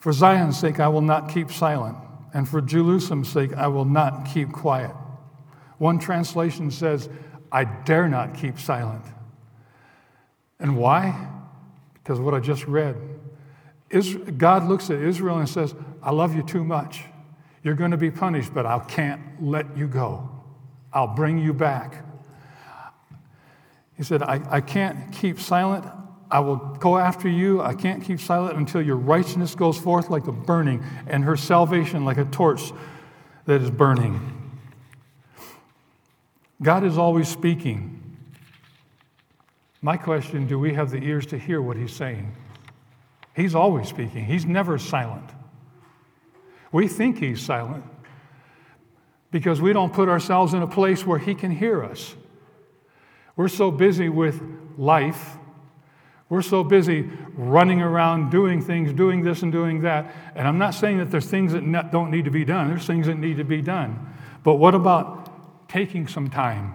For 0.00 0.12
Zion's 0.12 0.58
sake, 0.58 0.80
I 0.80 0.88
will 0.88 1.02
not 1.02 1.28
keep 1.28 1.52
silent, 1.52 1.96
and 2.32 2.48
for 2.48 2.60
Jerusalem's 2.60 3.30
sake, 3.30 3.52
I 3.54 3.68
will 3.68 3.84
not 3.84 4.26
keep 4.32 4.50
quiet. 4.50 4.94
One 5.78 5.98
translation 5.98 6.70
says, 6.70 7.08
I 7.52 7.64
dare 7.64 8.08
not 8.08 8.34
keep 8.34 8.58
silent. 8.58 9.04
And 10.58 10.76
why? 10.76 11.28
Because 11.94 12.18
what 12.18 12.34
I 12.34 12.40
just 12.40 12.66
read. 12.66 12.96
God 14.38 14.68
looks 14.68 14.88
at 14.90 14.98
Israel 14.98 15.38
and 15.38 15.48
says, 15.48 15.74
I 16.02 16.12
love 16.12 16.34
you 16.34 16.42
too 16.42 16.64
much. 16.64 17.02
You're 17.62 17.74
going 17.74 17.90
to 17.90 17.96
be 17.96 18.10
punished, 18.10 18.54
but 18.54 18.64
I 18.64 18.78
can't 18.78 19.20
let 19.42 19.76
you 19.76 19.86
go. 19.86 20.30
I'll 20.92 21.14
bring 21.14 21.38
you 21.38 21.52
back. 21.52 22.04
He 23.96 24.02
said, 24.02 24.22
I, 24.22 24.40
I 24.48 24.60
can't 24.60 25.12
keep 25.12 25.38
silent. 25.38 25.84
I 26.30 26.40
will 26.40 26.56
go 26.56 26.96
after 26.96 27.28
you. 27.28 27.60
I 27.60 27.74
can't 27.74 28.02
keep 28.02 28.20
silent 28.20 28.56
until 28.56 28.80
your 28.80 28.96
righteousness 28.96 29.54
goes 29.54 29.76
forth 29.76 30.10
like 30.10 30.26
a 30.26 30.32
burning 30.32 30.84
and 31.06 31.24
her 31.24 31.36
salvation 31.36 32.04
like 32.04 32.18
a 32.18 32.24
torch 32.26 32.72
that 33.46 33.60
is 33.60 33.70
burning. 33.70 34.36
God 36.62 36.84
is 36.84 36.98
always 36.98 37.28
speaking. 37.28 37.96
My 39.82 39.96
question 39.96 40.46
do 40.46 40.58
we 40.58 40.74
have 40.74 40.90
the 40.90 41.02
ears 41.02 41.26
to 41.26 41.38
hear 41.38 41.60
what 41.60 41.76
he's 41.76 41.92
saying? 41.92 42.34
He's 43.34 43.54
always 43.54 43.88
speaking, 43.88 44.24
he's 44.24 44.44
never 44.44 44.78
silent. 44.78 45.30
We 46.72 46.86
think 46.86 47.18
he's 47.18 47.40
silent 47.40 47.84
because 49.30 49.60
we 49.60 49.72
don't 49.72 49.92
put 49.92 50.08
ourselves 50.08 50.54
in 50.54 50.62
a 50.62 50.66
place 50.66 51.04
where 51.04 51.18
he 51.18 51.34
can 51.34 51.50
hear 51.50 51.82
us. 51.82 52.14
We're 53.36 53.48
so 53.48 53.70
busy 53.70 54.08
with 54.08 54.40
life. 54.76 55.36
We're 56.30 56.42
so 56.42 56.64
busy 56.64 57.10
running 57.34 57.82
around 57.82 58.30
doing 58.30 58.62
things, 58.62 58.92
doing 58.92 59.22
this 59.22 59.42
and 59.42 59.50
doing 59.50 59.80
that. 59.82 60.14
And 60.36 60.46
I'm 60.46 60.58
not 60.58 60.74
saying 60.74 60.98
that 60.98 61.10
there's 61.10 61.26
things 61.26 61.52
that 61.52 61.90
don't 61.90 62.10
need 62.10 62.24
to 62.24 62.30
be 62.30 62.44
done, 62.44 62.68
there's 62.68 62.86
things 62.86 63.06
that 63.08 63.16
need 63.18 63.36
to 63.36 63.44
be 63.44 63.60
done. 63.60 64.14
But 64.42 64.54
what 64.54 64.74
about 64.74 65.68
taking 65.68 66.06
some 66.06 66.30
time 66.30 66.74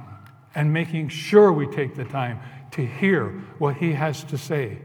and 0.54 0.72
making 0.72 1.10
sure 1.10 1.52
we 1.52 1.68
take 1.68 1.96
the 1.96 2.06
time 2.06 2.40
to 2.72 2.86
hear 2.86 3.30
what 3.58 3.78
he 3.78 3.94
has 3.94 4.24
to 4.26 4.38
say? 4.38 4.78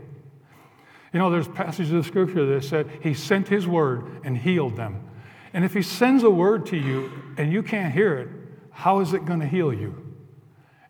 You 1.12 1.19
know, 1.19 1.31
there's 1.31 1.49
passages 1.49 1.93
of 1.93 2.07
scripture 2.07 2.47
that 2.47 2.62
said 2.62 2.89
he 3.03 3.12
sent 3.12 3.49
his 3.49 3.67
word 3.67 4.21
and 4.25 4.39
healed 4.39 4.77
them. 4.77 5.05
And 5.53 5.65
if 5.65 5.75
he 5.75 5.83
sends 5.83 6.23
a 6.23 6.31
word 6.31 6.67
to 6.67 6.77
you 6.77 7.11
and 7.37 7.53
you 7.53 7.65
can't 7.65 7.93
hear 7.93 8.17
it, 8.19 8.29
how 8.71 9.00
is 9.00 9.15
it 9.15 9.25
going 9.25 9.41
to 9.41 9.49
heal 9.49 9.75
you? 9.75 9.97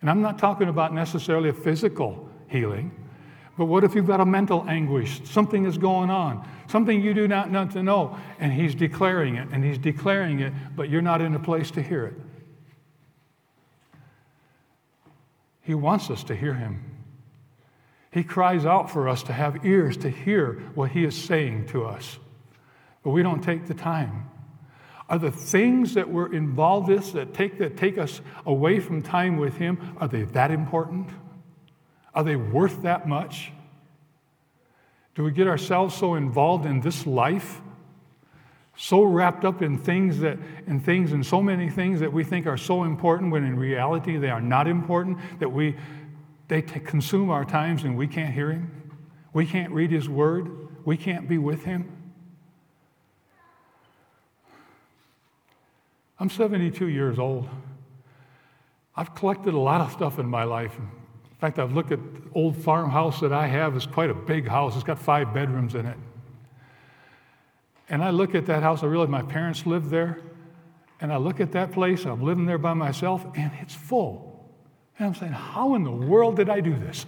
And 0.03 0.11
I'm 0.11 0.21
not 0.21 0.39
talking 0.39 0.69
about 0.69 0.93
necessarily 0.93 1.49
a 1.49 1.55
physical 1.55 2.29
healing, 2.49 2.95
but 3.61 3.67
what 3.67 3.85
if 3.85 3.95
you've 3.95 4.07
got 4.07 4.21
a 4.21 4.25
mental 4.25 4.65
anguish? 4.67 5.21
Something 5.25 5.67
is 5.67 5.77
going 5.77 6.09
on, 6.09 6.49
something 6.67 7.03
you 7.03 7.13
do 7.13 7.29
not 7.29 7.51
know 7.51 7.67
to 7.67 7.83
know, 7.83 8.17
and 8.39 8.51
he's 8.51 8.75
declaring 8.75 9.37
it, 9.37 9.49
and 9.53 9.63
he's 9.63 9.77
declaring 9.77 10.41
it, 10.41 10.55
but 10.75 10.89
you're 10.89 11.03
not 11.03 11.21
in 11.21 11.35
a 11.35 11.39
place 11.39 11.71
to 11.73 11.83
hear 11.83 12.07
it. 12.07 12.15
He 15.61 15.75
wants 15.75 16.09
us 16.09 16.25
to 16.25 16.35
hear 16.35 16.55
him. 16.55 16.83
He 18.11 18.25
cries 18.25 18.65
out 18.65 18.91
for 18.91 19.11
us 19.11 19.23
to 19.25 19.35
have 19.35 19.67
ears 19.67 19.99
to 19.99 20.09
hear 20.09 20.55
what 20.75 20.93
he 20.93 21.05
is 21.05 21.15
saying 21.15 21.67
to 21.67 21.85
us, 21.85 22.19
but 23.05 23.11
we 23.11 23.23
don't 23.23 23.43
take 23.43 23.67
the 23.67 23.75
time. 23.75 24.31
Are 25.11 25.19
the 25.19 25.31
things 25.31 25.93
that 25.93 26.09
we're 26.09 26.33
involved 26.33 26.89
with 26.89 27.13
that 27.13 27.35
take, 27.35 27.59
that 27.59 27.77
take 27.77 27.99
us 27.99 28.23
away 28.47 28.81
from 28.81 29.03
time 29.03 29.37
with 29.37 29.57
Him, 29.57 29.97
are 30.01 30.07
they 30.07 30.23
that 30.23 30.53
important? 30.53 31.09
Are 32.15 32.25
they 32.25 32.37
worth 32.37 32.83
that 32.83 33.07
much? 33.07 33.53
Do 35.15 35.25
we 35.25 35.33
get 35.33 35.47
ourselves 35.47 35.95
so 35.95 36.15
involved 36.15 36.67
in 36.67 36.81
this 36.81 37.07
life, 37.07 37.61
so 38.77 39.03
wrapped 39.03 39.45
up 39.45 39.63
in 39.63 39.79
things 39.79 40.21
that 40.21 40.39
in 40.67 40.81
things 40.81 41.13
and 41.13 41.25
so 41.25 41.43
many 41.43 41.69
things 41.69 42.01
that 42.01 42.13
we 42.13 42.25
think 42.25 42.47
are 42.47 42.57
so 42.57 42.85
important 42.85 43.31
when 43.31 43.45
in 43.45 43.59
reality 43.59 44.17
they 44.17 44.31
are 44.31 44.41
not 44.41 44.67
important, 44.67 45.19
that 45.39 45.51
we 45.51 45.77
they 46.49 46.63
t- 46.63 46.81
consume 46.81 47.31
our 47.31 47.45
times 47.45 47.85
and 47.85 47.97
we 47.97 48.07
can't 48.07 48.33
hear 48.33 48.51
him? 48.51 48.71
We 49.33 49.47
can't 49.47 49.73
read 49.73 49.91
his 49.91 50.09
word, 50.09 50.69
we 50.85 50.97
can't 50.97 51.29
be 51.29 51.39
with 51.39 51.65
him. 51.65 51.97
I'm 56.19 56.29
72 56.29 56.87
years 56.87 57.19
old. 57.19 57.49
I've 58.95 59.15
collected 59.15 59.55
a 59.55 59.59
lot 59.59 59.81
of 59.81 59.93
stuff 59.93 60.19
in 60.19 60.27
my 60.27 60.45
life. 60.45 60.77
In 61.41 61.49
fact, 61.49 61.59
I've 61.59 61.73
looked 61.73 61.91
at 61.91 61.99
the 61.99 62.21
old 62.35 62.55
farmhouse 62.55 63.19
that 63.21 63.33
I 63.33 63.47
have. 63.47 63.75
It's 63.75 63.87
quite 63.87 64.11
a 64.11 64.15
big 64.15 64.47
house. 64.47 64.75
It's 64.75 64.85
got 64.85 64.99
five 64.99 65.33
bedrooms 65.33 65.75
in 65.75 65.87
it. 65.87 65.97
And 67.89 68.05
I 68.05 68.11
look 68.11 68.35
at 68.35 68.45
that 68.45 68.63
house, 68.63 68.83
I 68.83 68.89
realize 68.89 69.09
my 69.09 69.23
parents 69.23 69.65
lived 69.65 69.89
there. 69.89 70.21
And 71.01 71.11
I 71.11 71.17
look 71.17 71.41
at 71.41 71.53
that 71.53 71.73
place, 71.73 72.05
I'm 72.05 72.23
living 72.23 72.45
there 72.45 72.59
by 72.59 72.75
myself, 72.75 73.25
and 73.35 73.51
it's 73.63 73.75
full. 73.75 74.51
And 74.99 75.07
I'm 75.07 75.15
saying, 75.15 75.33
how 75.33 75.77
in 75.77 75.83
the 75.83 75.91
world 75.91 76.37
did 76.37 76.51
I 76.51 76.61
do 76.61 76.79
this? 76.79 77.07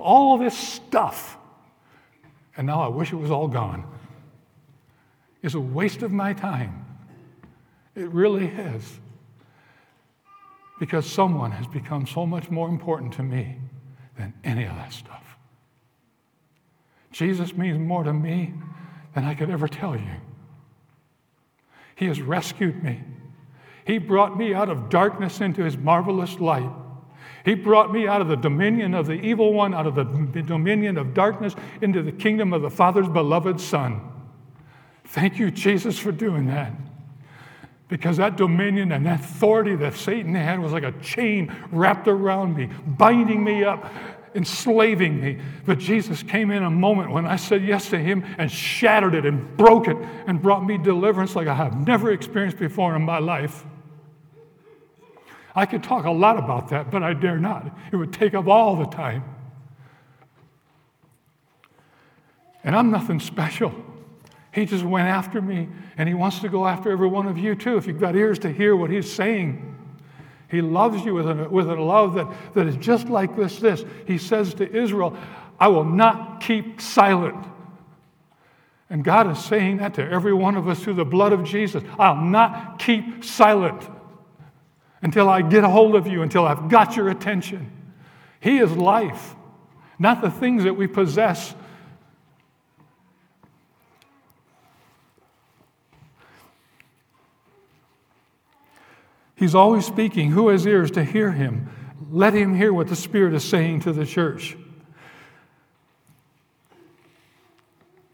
All 0.00 0.38
this 0.38 0.56
stuff. 0.56 1.36
And 2.56 2.66
now 2.66 2.80
I 2.80 2.88
wish 2.88 3.12
it 3.12 3.16
was 3.16 3.30
all 3.30 3.48
gone. 3.48 3.84
It's 5.42 5.52
a 5.52 5.60
waste 5.60 6.00
of 6.00 6.10
my 6.10 6.32
time. 6.32 6.86
It 7.94 8.08
really 8.08 8.46
is. 8.46 8.98
Because 10.82 11.08
someone 11.08 11.52
has 11.52 11.68
become 11.68 12.08
so 12.08 12.26
much 12.26 12.50
more 12.50 12.68
important 12.68 13.12
to 13.12 13.22
me 13.22 13.56
than 14.18 14.34
any 14.42 14.64
of 14.64 14.74
that 14.74 14.92
stuff. 14.92 15.22
Jesus 17.12 17.56
means 17.56 17.78
more 17.78 18.02
to 18.02 18.12
me 18.12 18.52
than 19.14 19.24
I 19.24 19.34
could 19.34 19.48
ever 19.48 19.68
tell 19.68 19.94
you. 19.94 20.10
He 21.94 22.06
has 22.06 22.20
rescued 22.20 22.82
me. 22.82 23.00
He 23.86 23.98
brought 23.98 24.36
me 24.36 24.54
out 24.54 24.68
of 24.68 24.88
darkness 24.88 25.40
into 25.40 25.62
his 25.62 25.76
marvelous 25.76 26.40
light. 26.40 26.72
He 27.44 27.54
brought 27.54 27.92
me 27.92 28.08
out 28.08 28.20
of 28.20 28.26
the 28.26 28.34
dominion 28.34 28.92
of 28.92 29.06
the 29.06 29.20
evil 29.20 29.52
one, 29.52 29.74
out 29.74 29.86
of 29.86 29.94
the 29.94 30.02
dominion 30.42 30.98
of 30.98 31.14
darkness, 31.14 31.54
into 31.80 32.02
the 32.02 32.10
kingdom 32.10 32.52
of 32.52 32.60
the 32.60 32.70
Father's 32.70 33.08
beloved 33.08 33.60
Son. 33.60 34.00
Thank 35.04 35.38
you, 35.38 35.52
Jesus, 35.52 35.96
for 35.96 36.10
doing 36.10 36.46
that 36.46 36.72
Because 37.92 38.16
that 38.16 38.38
dominion 38.38 38.90
and 38.90 39.04
that 39.04 39.20
authority 39.20 39.76
that 39.76 39.92
Satan 39.92 40.34
had 40.34 40.58
was 40.60 40.72
like 40.72 40.82
a 40.82 40.92
chain 41.02 41.54
wrapped 41.70 42.08
around 42.08 42.56
me, 42.56 42.70
binding 42.86 43.44
me 43.44 43.64
up, 43.64 43.84
enslaving 44.34 45.20
me. 45.20 45.38
But 45.66 45.78
Jesus 45.78 46.22
came 46.22 46.50
in 46.50 46.62
a 46.62 46.70
moment 46.70 47.10
when 47.10 47.26
I 47.26 47.36
said 47.36 47.62
yes 47.62 47.90
to 47.90 47.98
him 47.98 48.24
and 48.38 48.50
shattered 48.50 49.14
it 49.14 49.26
and 49.26 49.58
broke 49.58 49.88
it 49.88 49.98
and 50.26 50.40
brought 50.40 50.64
me 50.64 50.78
deliverance 50.78 51.36
like 51.36 51.48
I 51.48 51.54
have 51.54 51.86
never 51.86 52.12
experienced 52.12 52.58
before 52.58 52.96
in 52.96 53.02
my 53.02 53.18
life. 53.18 53.62
I 55.54 55.66
could 55.66 55.84
talk 55.84 56.06
a 56.06 56.10
lot 56.10 56.38
about 56.38 56.68
that, 56.68 56.90
but 56.90 57.02
I 57.02 57.12
dare 57.12 57.38
not. 57.38 57.76
It 57.92 57.96
would 57.96 58.14
take 58.14 58.32
up 58.32 58.46
all 58.46 58.74
the 58.74 58.86
time. 58.86 59.22
And 62.64 62.74
I'm 62.74 62.90
nothing 62.90 63.20
special. 63.20 63.74
He 64.52 64.66
just 64.66 64.84
went 64.84 65.08
after 65.08 65.40
me, 65.40 65.68
and 65.96 66.08
He 66.08 66.14
wants 66.14 66.40
to 66.40 66.48
go 66.48 66.66
after 66.66 66.90
every 66.90 67.08
one 67.08 67.26
of 67.26 67.38
you 67.38 67.54
too. 67.54 67.76
If 67.76 67.86
you've 67.86 68.00
got 68.00 68.14
ears 68.14 68.38
to 68.40 68.52
hear 68.52 68.76
what 68.76 68.90
He's 68.90 69.10
saying, 69.10 69.76
He 70.50 70.60
loves 70.60 71.04
you 71.04 71.14
with 71.14 71.28
a, 71.28 71.48
with 71.48 71.70
a 71.70 71.74
love 71.74 72.14
that, 72.14 72.28
that 72.54 72.66
is 72.66 72.76
just 72.76 73.08
like 73.08 73.34
this. 73.34 73.58
This 73.58 73.84
He 74.06 74.18
says 74.18 74.54
to 74.54 74.70
Israel, 74.70 75.16
"I 75.58 75.68
will 75.68 75.84
not 75.84 76.40
keep 76.42 76.80
silent." 76.80 77.46
And 78.90 79.02
God 79.02 79.30
is 79.30 79.42
saying 79.42 79.78
that 79.78 79.94
to 79.94 80.06
every 80.06 80.34
one 80.34 80.54
of 80.54 80.68
us 80.68 80.80
through 80.80 80.94
the 80.94 81.04
blood 81.06 81.32
of 81.32 81.44
Jesus. 81.44 81.82
I'll 81.98 82.22
not 82.22 82.78
keep 82.78 83.24
silent 83.24 83.88
until 85.00 85.30
I 85.30 85.40
get 85.40 85.64
a 85.64 85.68
hold 85.68 85.94
of 85.94 86.06
you, 86.06 86.20
until 86.20 86.44
I've 86.44 86.68
got 86.68 86.94
your 86.94 87.08
attention. 87.08 87.72
He 88.38 88.58
is 88.58 88.70
life, 88.72 89.34
not 89.98 90.20
the 90.20 90.30
things 90.30 90.64
that 90.64 90.74
we 90.74 90.86
possess 90.86 91.54
He's 99.42 99.56
always 99.56 99.84
speaking. 99.84 100.30
Who 100.30 100.50
has 100.50 100.64
ears 100.68 100.92
to 100.92 101.02
hear 101.02 101.32
him? 101.32 101.68
Let 102.12 102.32
him 102.32 102.54
hear 102.54 102.72
what 102.72 102.86
the 102.86 102.94
Spirit 102.94 103.34
is 103.34 103.42
saying 103.42 103.80
to 103.80 103.92
the 103.92 104.06
church. 104.06 104.56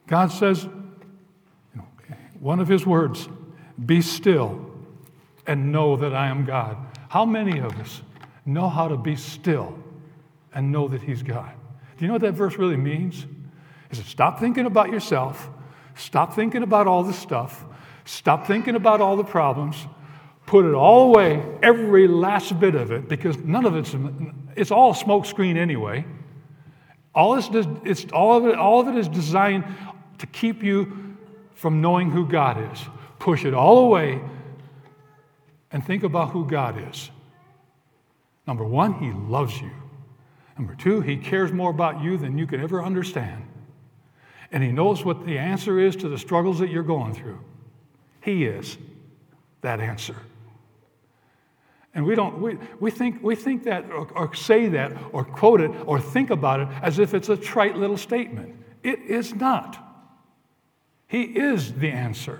God 0.06 0.32
says, 0.32 0.66
one 2.40 2.60
of 2.60 2.68
his 2.68 2.86
words, 2.86 3.28
be 3.84 4.00
still 4.00 4.70
and 5.46 5.70
know 5.70 5.96
that 5.96 6.14
I 6.14 6.28
am 6.28 6.46
God. 6.46 6.78
How 7.10 7.26
many 7.26 7.58
of 7.58 7.78
us 7.78 8.00
know 8.46 8.70
how 8.70 8.88
to 8.88 8.96
be 8.96 9.14
still 9.14 9.78
and 10.54 10.72
know 10.72 10.88
that 10.88 11.02
he's 11.02 11.22
God? 11.22 11.52
Do 11.98 12.06
you 12.06 12.06
know 12.06 12.14
what 12.14 12.22
that 12.22 12.32
verse 12.32 12.56
really 12.56 12.78
means? 12.78 13.26
Is 13.90 13.98
it 13.98 14.06
stop 14.06 14.40
thinking 14.40 14.64
about 14.64 14.90
yourself, 14.90 15.50
stop 15.94 16.34
thinking 16.34 16.62
about 16.62 16.86
all 16.86 17.02
the 17.02 17.12
stuff, 17.12 17.66
stop 18.06 18.46
thinking 18.46 18.76
about 18.76 19.02
all 19.02 19.14
the 19.14 19.24
problems, 19.24 19.86
put 20.48 20.64
it 20.64 20.72
all 20.72 21.10
away, 21.10 21.44
every 21.62 22.08
last 22.08 22.58
bit 22.58 22.74
of 22.74 22.90
it, 22.90 23.06
because 23.06 23.36
none 23.36 23.66
of 23.66 23.76
it's, 23.76 23.94
it's 24.56 24.70
all 24.70 24.94
smokescreen 24.94 25.58
anyway. 25.58 26.06
All, 27.14 27.38
this, 27.38 27.66
it's, 27.84 28.06
all, 28.14 28.38
of 28.38 28.46
it, 28.46 28.54
all 28.54 28.80
of 28.80 28.88
it 28.88 28.96
is 28.96 29.08
designed 29.08 29.64
to 30.16 30.26
keep 30.28 30.62
you 30.62 31.16
from 31.52 31.82
knowing 31.82 32.10
who 32.10 32.26
God 32.26 32.72
is. 32.72 32.82
Push 33.18 33.44
it 33.44 33.52
all 33.52 33.80
away 33.80 34.22
and 35.70 35.84
think 35.84 36.02
about 36.02 36.30
who 36.30 36.46
God 36.46 36.82
is. 36.90 37.10
Number 38.46 38.64
one, 38.64 38.94
He 38.94 39.12
loves 39.12 39.60
you. 39.60 39.70
Number 40.56 40.74
two, 40.76 41.02
He 41.02 41.18
cares 41.18 41.52
more 41.52 41.70
about 41.70 42.02
you 42.02 42.16
than 42.16 42.38
you 42.38 42.46
can 42.46 42.62
ever 42.62 42.82
understand. 42.82 43.46
And 44.50 44.62
He 44.62 44.72
knows 44.72 45.04
what 45.04 45.26
the 45.26 45.36
answer 45.36 45.78
is 45.78 45.94
to 45.96 46.08
the 46.08 46.16
struggles 46.16 46.58
that 46.60 46.70
you're 46.70 46.82
going 46.82 47.12
through. 47.12 47.38
He 48.22 48.46
is 48.46 48.78
that 49.60 49.80
answer. 49.80 50.16
And 51.98 52.06
we 52.06 52.14
don't, 52.14 52.40
we, 52.40 52.56
we, 52.78 52.92
think, 52.92 53.20
we 53.24 53.34
think 53.34 53.64
that 53.64 53.90
or, 53.90 54.08
or 54.14 54.32
say 54.32 54.68
that 54.68 54.92
or 55.10 55.24
quote 55.24 55.60
it 55.60 55.72
or 55.84 56.00
think 56.00 56.30
about 56.30 56.60
it 56.60 56.68
as 56.80 57.00
if 57.00 57.12
it's 57.12 57.28
a 57.28 57.36
trite 57.36 57.76
little 57.76 57.96
statement. 57.96 58.54
It 58.84 59.00
is 59.00 59.34
not. 59.34 59.76
He 61.08 61.22
is 61.22 61.72
the 61.72 61.90
answer 61.90 62.38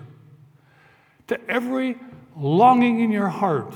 to 1.26 1.50
every 1.50 1.98
longing 2.36 3.00
in 3.00 3.10
your 3.10 3.26
heart, 3.26 3.74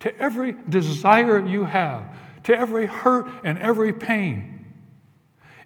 to 0.00 0.16
every 0.20 0.54
desire 0.68 1.44
you 1.44 1.64
have, 1.64 2.16
to 2.44 2.56
every 2.56 2.86
hurt 2.86 3.28
and 3.42 3.58
every 3.58 3.92
pain. 3.92 4.66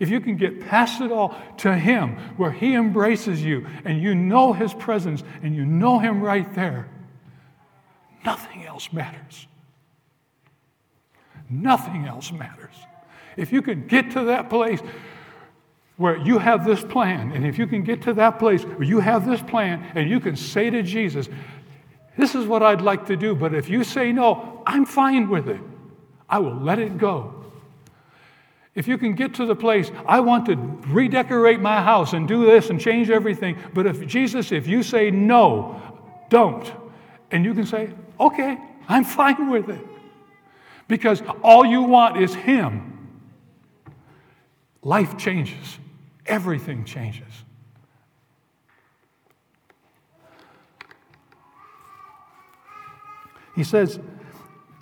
If 0.00 0.08
you 0.08 0.22
can 0.22 0.38
get 0.38 0.62
past 0.62 1.02
it 1.02 1.12
all 1.12 1.36
to 1.58 1.74
Him, 1.74 2.16
where 2.38 2.52
He 2.52 2.74
embraces 2.74 3.44
you 3.44 3.66
and 3.84 4.00
you 4.00 4.14
know 4.14 4.54
His 4.54 4.72
presence 4.72 5.22
and 5.42 5.54
you 5.54 5.66
know 5.66 5.98
Him 5.98 6.22
right 6.22 6.50
there, 6.54 6.88
Nothing 8.24 8.64
else 8.64 8.92
matters. 8.92 9.46
Nothing 11.48 12.06
else 12.06 12.32
matters. 12.32 12.74
If 13.36 13.52
you 13.52 13.62
can 13.62 13.86
get 13.86 14.10
to 14.12 14.24
that 14.24 14.48
place 14.48 14.80
where 15.96 16.16
you 16.16 16.38
have 16.38 16.64
this 16.64 16.82
plan, 16.82 17.32
and 17.32 17.46
if 17.46 17.58
you 17.58 17.66
can 17.66 17.82
get 17.82 18.02
to 18.02 18.14
that 18.14 18.38
place 18.38 18.62
where 18.64 18.82
you 18.82 19.00
have 19.00 19.26
this 19.26 19.42
plan 19.42 19.90
and 19.94 20.08
you 20.08 20.20
can 20.20 20.36
say 20.36 20.70
to 20.70 20.82
Jesus, 20.82 21.28
This 22.16 22.34
is 22.34 22.46
what 22.46 22.62
I'd 22.62 22.80
like 22.80 23.06
to 23.06 23.16
do, 23.16 23.34
but 23.34 23.54
if 23.54 23.68
you 23.68 23.84
say 23.84 24.12
no, 24.12 24.62
I'm 24.66 24.84
fine 24.84 25.28
with 25.28 25.48
it. 25.48 25.60
I 26.28 26.38
will 26.38 26.56
let 26.56 26.78
it 26.78 26.96
go. 26.98 27.42
If 28.74 28.88
you 28.88 28.96
can 28.96 29.14
get 29.14 29.34
to 29.34 29.44
the 29.44 29.54
place, 29.54 29.90
I 30.06 30.20
want 30.20 30.46
to 30.46 30.56
redecorate 30.88 31.60
my 31.60 31.82
house 31.82 32.14
and 32.14 32.26
do 32.26 32.46
this 32.46 32.70
and 32.70 32.80
change 32.80 33.10
everything, 33.10 33.58
but 33.74 33.86
if 33.86 34.06
Jesus, 34.06 34.50
if 34.50 34.66
you 34.66 34.82
say 34.82 35.10
no, 35.10 35.80
don't, 36.30 36.72
and 37.30 37.44
you 37.44 37.52
can 37.52 37.66
say, 37.66 37.90
okay, 38.26 38.58
I'm 38.88 39.04
fine 39.04 39.50
with 39.50 39.68
it. 39.68 39.86
Because 40.88 41.22
all 41.42 41.64
you 41.64 41.82
want 41.82 42.20
is 42.20 42.34
Him. 42.34 42.88
Life 44.82 45.16
changes, 45.16 45.78
everything 46.26 46.84
changes. 46.84 47.44
He 53.54 53.64
says, 53.64 54.00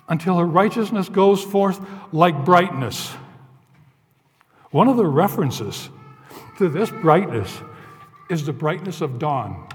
until 0.07 0.37
her 0.37 0.45
righteousness 0.45 1.07
goes 1.09 1.43
forth 1.43 1.79
like 2.11 2.45
brightness. 2.45 3.11
One 4.71 4.87
of 4.87 4.97
the 4.97 5.05
references 5.05 5.89
to 6.57 6.69
this 6.69 6.89
brightness 6.89 7.61
is 8.29 8.45
the 8.45 8.53
brightness 8.53 9.01
of 9.01 9.19
dawn. 9.19 9.67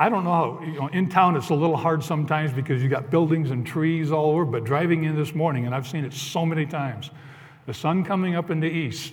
I 0.00 0.08
don't 0.08 0.24
know 0.24 0.30
how, 0.30 0.64
you 0.64 0.80
know, 0.80 0.86
in 0.86 1.10
town 1.10 1.36
it's 1.36 1.50
a 1.50 1.54
little 1.54 1.76
hard 1.76 2.02
sometimes 2.02 2.54
because 2.54 2.82
you 2.82 2.88
got 2.88 3.10
buildings 3.10 3.50
and 3.50 3.66
trees 3.66 4.10
all 4.10 4.30
over, 4.30 4.46
but 4.46 4.64
driving 4.64 5.04
in 5.04 5.14
this 5.14 5.34
morning, 5.34 5.66
and 5.66 5.74
I've 5.74 5.86
seen 5.86 6.06
it 6.06 6.14
so 6.14 6.46
many 6.46 6.64
times, 6.64 7.10
the 7.66 7.74
sun 7.74 8.02
coming 8.02 8.34
up 8.34 8.48
in 8.48 8.60
the 8.60 8.66
east, 8.66 9.12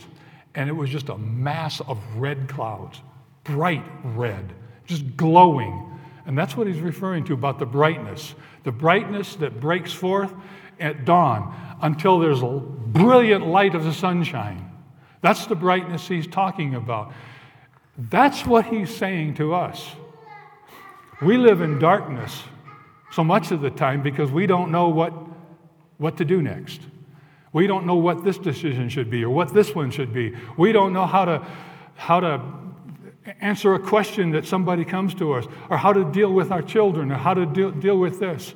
and 0.56 0.70
it 0.70 0.74
was 0.74 0.90
just 0.90 1.10
a 1.10 1.18
mass 1.18 1.82
of 1.82 2.00
red 2.16 2.48
clouds, 2.48 3.02
bright 3.44 3.84
red, 4.02 4.54
just 4.86 5.18
glowing. 5.18 6.00
And 6.26 6.38
that's 6.38 6.56
what 6.56 6.68
he's 6.68 6.80
referring 6.80 7.26
to 7.26 7.34
about 7.34 7.60
the 7.60 7.66
brightness. 7.66 8.34
The 8.64 8.72
brightness 8.72 9.36
that 9.36 9.60
breaks 9.60 9.92
forth 9.92 10.34
at 10.80 11.04
dawn 11.04 11.54
until 11.82 12.18
there's 12.18 12.42
a 12.42 12.48
brilliant 12.48 13.46
light 13.46 13.76
of 13.76 13.84
the 13.84 13.94
sunshine. 13.94 14.72
That's 15.20 15.48
the 15.48 15.56
brightness 15.56 16.08
he's 16.08 16.28
talking 16.28 16.76
about. 16.76 17.12
That's 17.98 18.46
what 18.46 18.68
he's 18.68 18.96
saying 18.96 19.34
to 19.36 19.54
us. 19.54 19.86
We 21.22 21.38
live 21.38 21.62
in 21.62 21.80
darkness 21.80 22.44
so 23.12 23.24
much 23.24 23.52
of 23.52 23.62
the 23.62 23.72
time 23.72 24.04
because 24.04 24.32
we 24.32 24.46
don't 24.46 24.72
know 24.72 24.90
what, 24.90 25.14
what 25.98 26.18
to 26.18 26.26
do 26.26 26.42
next. 26.42 26.82
We 27.54 27.66
don't 27.66 27.86
know 27.86 27.96
what 27.96 28.24
this 28.24 28.38
decision 28.38 28.90
should 28.90 29.10
be 29.10 29.24
or 29.24 29.30
what 29.30 29.54
this 29.54 29.74
one 29.74 29.90
should 29.90 30.14
be. 30.14 30.36
We 30.58 30.72
don't 30.72 30.94
know 30.94 31.08
how 31.08 31.26
to, 31.26 31.48
how 31.96 32.20
to 32.20 32.42
answer 33.42 33.74
a 33.74 33.80
question 33.80 34.32
that 34.32 34.46
somebody 34.46 34.86
comes 34.86 35.16
to 35.16 35.34
us 35.34 35.46
or 35.70 35.78
how 35.78 35.94
to 35.94 36.04
deal 36.06 36.32
with 36.32 36.52
our 36.52 36.62
children 36.62 37.12
or 37.12 37.16
how 37.16 37.34
to 37.34 37.46
deal, 37.46 37.72
deal 37.72 37.98
with 37.98 38.20
this. 38.20 38.54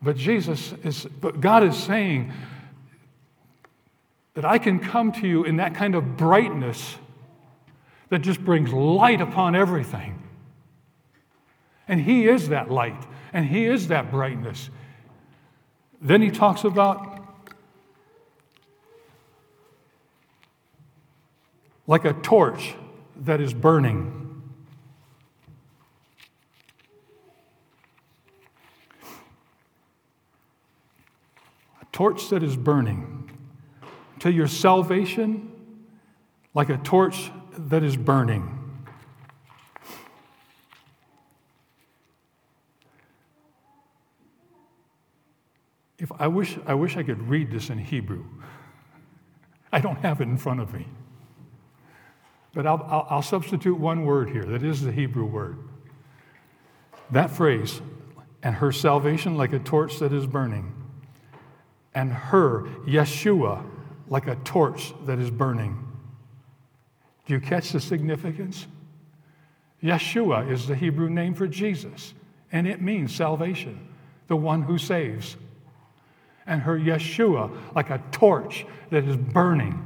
But 0.00 0.16
Jesus 0.16 0.72
is, 0.84 1.04
but 1.04 1.40
God 1.40 1.64
is 1.64 1.76
saying 1.76 2.32
that 4.34 4.44
I 4.44 4.58
can 4.58 4.78
come 4.78 5.12
to 5.12 5.26
you 5.26 5.44
in 5.44 5.56
that 5.56 5.74
kind 5.74 5.94
of 5.94 6.16
brightness 6.16 6.96
that 8.08 8.20
just 8.20 8.44
brings 8.44 8.72
light 8.72 9.20
upon 9.20 9.54
everything. 9.54 10.22
And 11.88 12.00
He 12.00 12.28
is 12.28 12.48
that 12.48 12.70
light, 12.70 13.06
and 13.32 13.46
He 13.46 13.66
is 13.66 13.88
that 13.88 14.10
brightness. 14.10 14.70
Then 16.00 16.22
He 16.22 16.30
talks 16.30 16.64
about 16.64 17.16
like 21.86 22.04
a 22.04 22.12
torch 22.12 22.74
that 23.16 23.40
is 23.40 23.54
burning. 23.54 24.42
A 31.80 31.84
torch 31.92 32.28
that 32.30 32.42
is 32.42 32.56
burning. 32.56 33.30
To 34.20 34.32
your 34.32 34.48
salvation, 34.48 35.52
like 36.54 36.68
a 36.68 36.78
torch 36.78 37.30
that 37.56 37.84
is 37.84 37.96
burning. 37.96 38.55
If 45.98 46.12
I 46.18 46.26
wish, 46.26 46.58
I 46.66 46.74
wish 46.74 46.96
I 46.96 47.02
could 47.02 47.28
read 47.28 47.50
this 47.50 47.70
in 47.70 47.78
Hebrew. 47.78 48.24
I 49.72 49.80
don't 49.80 49.98
have 49.98 50.20
it 50.20 50.24
in 50.24 50.36
front 50.36 50.60
of 50.60 50.72
me. 50.72 50.86
But 52.52 52.66
I'll, 52.66 52.82
I'll, 52.88 53.06
I'll 53.10 53.22
substitute 53.22 53.78
one 53.78 54.04
word 54.04 54.30
here 54.30 54.44
that 54.44 54.62
is 54.62 54.80
the 54.80 54.92
Hebrew 54.92 55.26
word. 55.26 55.58
That 57.10 57.30
phrase, 57.30 57.80
and 58.42 58.54
her 58.54 58.72
salvation 58.72 59.36
like 59.36 59.52
a 59.52 59.58
torch 59.58 59.98
that 59.98 60.12
is 60.12 60.26
burning, 60.26 60.72
and 61.94 62.12
her, 62.12 62.62
Yeshua, 62.86 63.64
like 64.08 64.26
a 64.26 64.36
torch 64.36 64.92
that 65.04 65.18
is 65.18 65.30
burning. 65.30 65.82
Do 67.26 67.34
you 67.34 67.40
catch 67.40 67.72
the 67.72 67.80
significance? 67.80 68.66
Yeshua 69.82 70.50
is 70.50 70.66
the 70.66 70.74
Hebrew 70.74 71.10
name 71.10 71.34
for 71.34 71.46
Jesus, 71.46 72.14
and 72.52 72.66
it 72.66 72.80
means 72.80 73.14
salvation, 73.14 73.88
the 74.28 74.36
one 74.36 74.62
who 74.62 74.78
saves. 74.78 75.36
And 76.46 76.62
her 76.62 76.78
Yeshua, 76.78 77.50
like 77.74 77.90
a 77.90 78.02
torch 78.12 78.66
that 78.90 79.04
is 79.04 79.16
burning. 79.16 79.82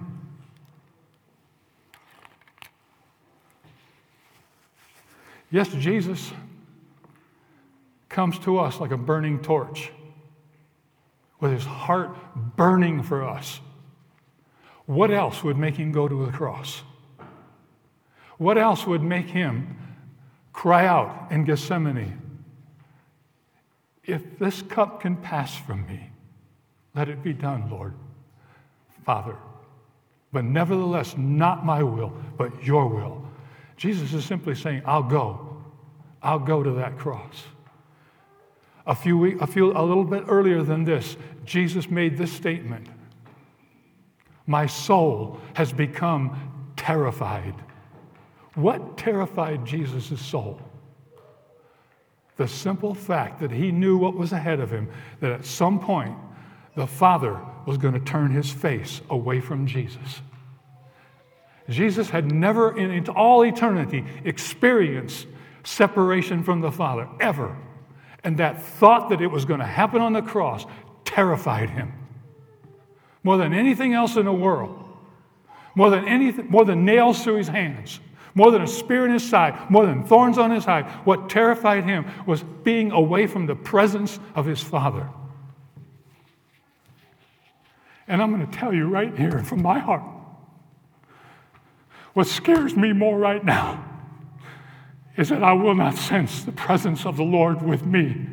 Yes, 5.51 5.69
Jesus 5.69 6.33
comes 8.09 8.39
to 8.41 8.59
us 8.59 8.81
like 8.81 8.91
a 8.91 8.97
burning 8.97 9.41
torch, 9.41 9.91
with 11.41 11.53
his 11.53 11.65
heart 11.65 12.15
burning 12.57 13.03
for 13.03 13.27
us. 13.27 13.61
What 14.87 15.11
else 15.11 15.43
would 15.43 15.57
make 15.57 15.77
him 15.77 15.93
go 15.93 16.09
to 16.09 16.27
the 16.27 16.33
cross? 16.33 16.83
What 18.37 18.59
else 18.59 18.87
would 18.87 19.03
make 19.03 19.27
him 19.27 19.77
cry 20.53 20.87
out 20.87 21.29
in 21.31 21.45
Gethsemane, 21.45 22.21
If 24.05 24.39
this 24.39 24.63
cup 24.63 25.01
can 25.01 25.17
pass 25.17 25.57
from 25.57 25.87
me, 25.87 26.10
let 26.95 27.09
it 27.09 27.23
be 27.23 27.33
done, 27.33 27.71
Lord, 27.71 27.95
Father. 29.05 29.37
But 30.33 30.45
nevertheless, 30.45 31.17
not 31.17 31.65
my 31.65 31.83
will, 31.83 32.13
but 32.37 32.65
your 32.65 32.87
will. 32.87 33.25
Jesus 33.77 34.13
is 34.13 34.25
simply 34.25 34.55
saying, 34.55 34.83
I'll 34.85 35.03
go. 35.03 35.57
I'll 36.23 36.39
go 36.39 36.63
to 36.63 36.71
that 36.73 36.99
cross. 36.99 37.45
A 38.87 38.95
few, 38.95 39.17
week, 39.17 39.41
a 39.41 39.47
few, 39.47 39.73
a 39.73 39.83
little 39.83 40.05
bit 40.05 40.25
earlier 40.29 40.63
than 40.63 40.85
this, 40.85 41.17
Jesus 41.45 41.91
made 41.91 42.17
this 42.17 42.33
statement: 42.33 42.89
"My 44.47 44.67
soul 44.67 45.39
has 45.55 45.73
become 45.73 46.73
terrified." 46.77 47.55
What 48.55 48.99
terrified 48.99 49.65
Jesus' 49.65 50.21
soul? 50.21 50.61
The 52.37 52.49
simple 52.49 52.95
fact 52.95 53.41
that 53.41 53.51
he 53.51 53.71
knew 53.71 53.97
what 53.97 54.15
was 54.15 54.33
ahead 54.33 54.61
of 54.61 54.71
him, 54.71 54.89
that 55.21 55.31
at 55.31 55.45
some 55.45 55.79
point 55.79 56.17
the 56.81 56.87
Father 56.87 57.39
was 57.67 57.77
going 57.77 57.93
to 57.93 58.01
turn 58.01 58.31
his 58.31 58.51
face 58.51 59.03
away 59.11 59.39
from 59.39 59.67
Jesus. 59.67 60.23
Jesus 61.69 62.09
had 62.09 62.33
never, 62.33 62.75
in 62.77 63.07
all 63.11 63.45
eternity, 63.45 64.03
experienced 64.25 65.27
separation 65.63 66.43
from 66.43 66.63
the 66.63 66.73
Father, 66.73 67.07
ever. 67.21 67.55
And 68.25 68.39
that 68.39 68.63
thought 68.63 69.11
that 69.11 69.21
it 69.21 69.27
was 69.27 69.45
going 69.45 69.61
to 69.61 69.67
happen 69.67 70.01
on 70.01 70.15
the 70.15 70.23
cross 70.23 70.65
terrified 71.05 71.69
him 71.69 71.93
more 73.23 73.37
than 73.37 73.53
anything 73.53 73.93
else 73.93 74.17
in 74.17 74.25
the 74.25 74.33
world, 74.33 74.83
more 75.75 75.91
than, 75.91 76.09
anything, 76.09 76.49
more 76.49 76.65
than 76.65 76.87
nails 76.87 77.23
through 77.23 77.37
his 77.37 77.49
hands 77.49 78.01
more 78.33 78.53
than 78.53 78.63
a 78.63 78.67
spear 78.67 79.05
in 79.05 79.13
his 79.13 79.29
side, 79.29 79.69
more 79.69 79.85
than 79.85 80.05
thorns 80.05 80.39
on 80.39 80.53
his 80.53 80.65
hide. 80.65 80.89
What 81.05 81.29
terrified 81.29 81.83
him 81.83 82.07
was 82.27 82.45
being 82.63 82.93
away 82.93 83.27
from 83.27 83.47
the 83.47 83.57
presence 83.57 84.21
of 84.37 84.47
his 84.47 84.63
Father. 84.63 85.11
And 88.11 88.21
I'm 88.21 88.35
going 88.35 88.45
to 88.45 88.59
tell 88.59 88.75
you 88.75 88.89
right 88.89 89.17
here 89.17 89.39
from 89.45 89.63
my 89.63 89.79
heart 89.79 90.03
what 92.13 92.27
scares 92.27 92.77
me 92.77 92.93
more 92.93 93.17
right 93.17 93.45
now 93.45 93.85
is 95.17 95.29
that 95.29 95.45
I 95.45 95.53
will 95.53 95.77
not 95.77 95.95
sense 95.95 96.43
the 96.43 96.51
presence 96.51 97.07
of 97.07 97.17
the 97.17 97.23
Lord 97.23 97.63
with 97.63 97.87
me. 97.87 98.27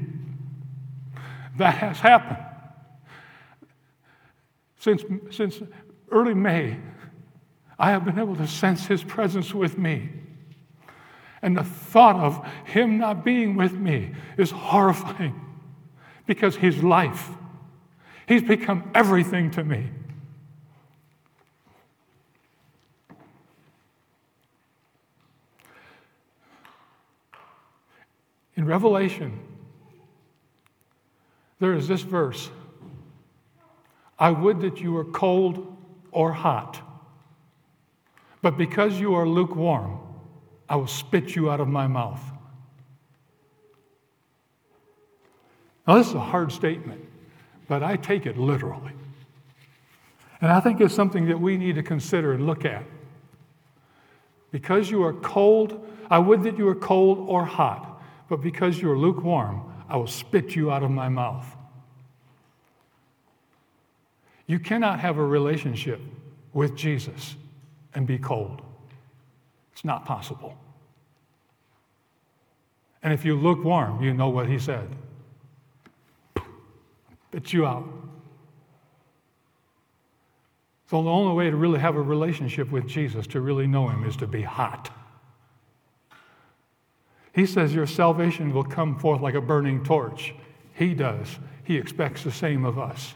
That 1.57 1.75
has 1.75 1.99
happened. 1.99 2.43
Since, 4.79 5.03
since 5.29 5.61
early 6.11 6.33
May, 6.33 6.79
I 7.77 7.91
have 7.91 8.03
been 8.03 8.17
able 8.17 8.35
to 8.37 8.47
sense 8.47 8.87
His 8.87 9.03
presence 9.03 9.53
with 9.53 9.77
me. 9.77 10.09
And 11.43 11.55
the 11.55 11.63
thought 11.63 12.15
of 12.15 12.43
Him 12.65 12.97
not 12.97 13.23
being 13.23 13.55
with 13.55 13.73
me 13.73 14.15
is 14.39 14.49
horrifying 14.49 15.39
because 16.25 16.55
His 16.55 16.83
life, 16.83 17.29
He's 18.27 18.43
become 18.43 18.89
everything 18.93 19.51
to 19.51 19.63
me. 19.63 19.89
In 28.55 28.65
Revelation, 28.65 29.39
there 31.59 31.73
is 31.73 31.87
this 31.87 32.01
verse 32.01 32.49
I 34.19 34.31
would 34.31 34.61
that 34.61 34.81
you 34.81 34.93
were 34.93 35.05
cold 35.05 35.77
or 36.11 36.33
hot. 36.33 36.81
But 38.41 38.57
because 38.57 38.99
you 38.99 39.13
are 39.15 39.27
lukewarm, 39.27 39.99
I 40.67 40.75
will 40.75 40.87
spit 40.87 41.35
you 41.35 41.51
out 41.51 41.59
of 41.59 41.67
my 41.67 41.87
mouth. 41.87 42.21
Now, 45.87 45.97
this 45.97 46.07
is 46.07 46.15
a 46.15 46.19
hard 46.19 46.51
statement, 46.51 47.01
but 47.67 47.83
I 47.83 47.97
take 47.97 48.25
it 48.25 48.37
literally. 48.37 48.93
And 50.41 50.51
I 50.51 50.59
think 50.59 50.79
it's 50.81 50.93
something 50.93 51.25
that 51.27 51.39
we 51.39 51.57
need 51.57 51.75
to 51.75 51.83
consider 51.83 52.33
and 52.33 52.45
look 52.45 52.65
at. 52.65 52.83
Because 54.51 54.89
you 54.89 55.03
are 55.03 55.13
cold, 55.13 55.85
I 56.09 56.19
would 56.19 56.43
that 56.43 56.57
you 56.57 56.65
were 56.65 56.75
cold 56.75 57.19
or 57.27 57.45
hot, 57.45 58.01
but 58.29 58.41
because 58.41 58.81
you 58.81 58.89
are 58.91 58.97
lukewarm, 58.97 59.61
I 59.89 59.97
will 59.97 60.07
spit 60.07 60.55
you 60.55 60.71
out 60.71 60.83
of 60.83 60.91
my 60.91 61.09
mouth. 61.09 61.45
You 64.45 64.59
cannot 64.59 64.99
have 64.99 65.17
a 65.17 65.25
relationship 65.25 65.99
with 66.53 66.75
Jesus 66.75 67.35
and 67.93 68.07
be 68.07 68.17
cold. 68.17 68.61
It's 69.73 69.83
not 69.83 70.05
possible. 70.05 70.57
And 73.03 73.13
if 73.13 73.25
you 73.25 73.35
look 73.35 73.63
warm, 73.63 74.01
you 74.01 74.13
know 74.13 74.29
what 74.29 74.47
he 74.47 74.57
said. 74.57 74.89
Spit 77.29 77.53
you 77.53 77.65
out. 77.65 77.87
So 80.89 81.03
the 81.03 81.09
only 81.09 81.35
way 81.35 81.49
to 81.49 81.55
really 81.55 81.79
have 81.79 81.95
a 81.95 82.01
relationship 82.01 82.71
with 82.71 82.87
Jesus, 82.87 83.27
to 83.27 83.41
really 83.41 83.67
know 83.67 83.89
him, 83.89 84.05
is 84.05 84.15
to 84.17 84.27
be 84.27 84.41
hot. 84.41 84.89
He 87.33 87.45
says 87.45 87.75
your 87.75 87.87
salvation 87.87 88.53
will 88.53 88.63
come 88.63 88.97
forth 88.97 89.21
like 89.21 89.35
a 89.35 89.41
burning 89.41 89.83
torch. 89.83 90.33
He 90.73 90.93
does. 90.93 91.27
He 91.65 91.75
expects 91.75 92.23
the 92.23 92.31
same 92.31 92.65
of 92.65 92.79
us. 92.79 93.13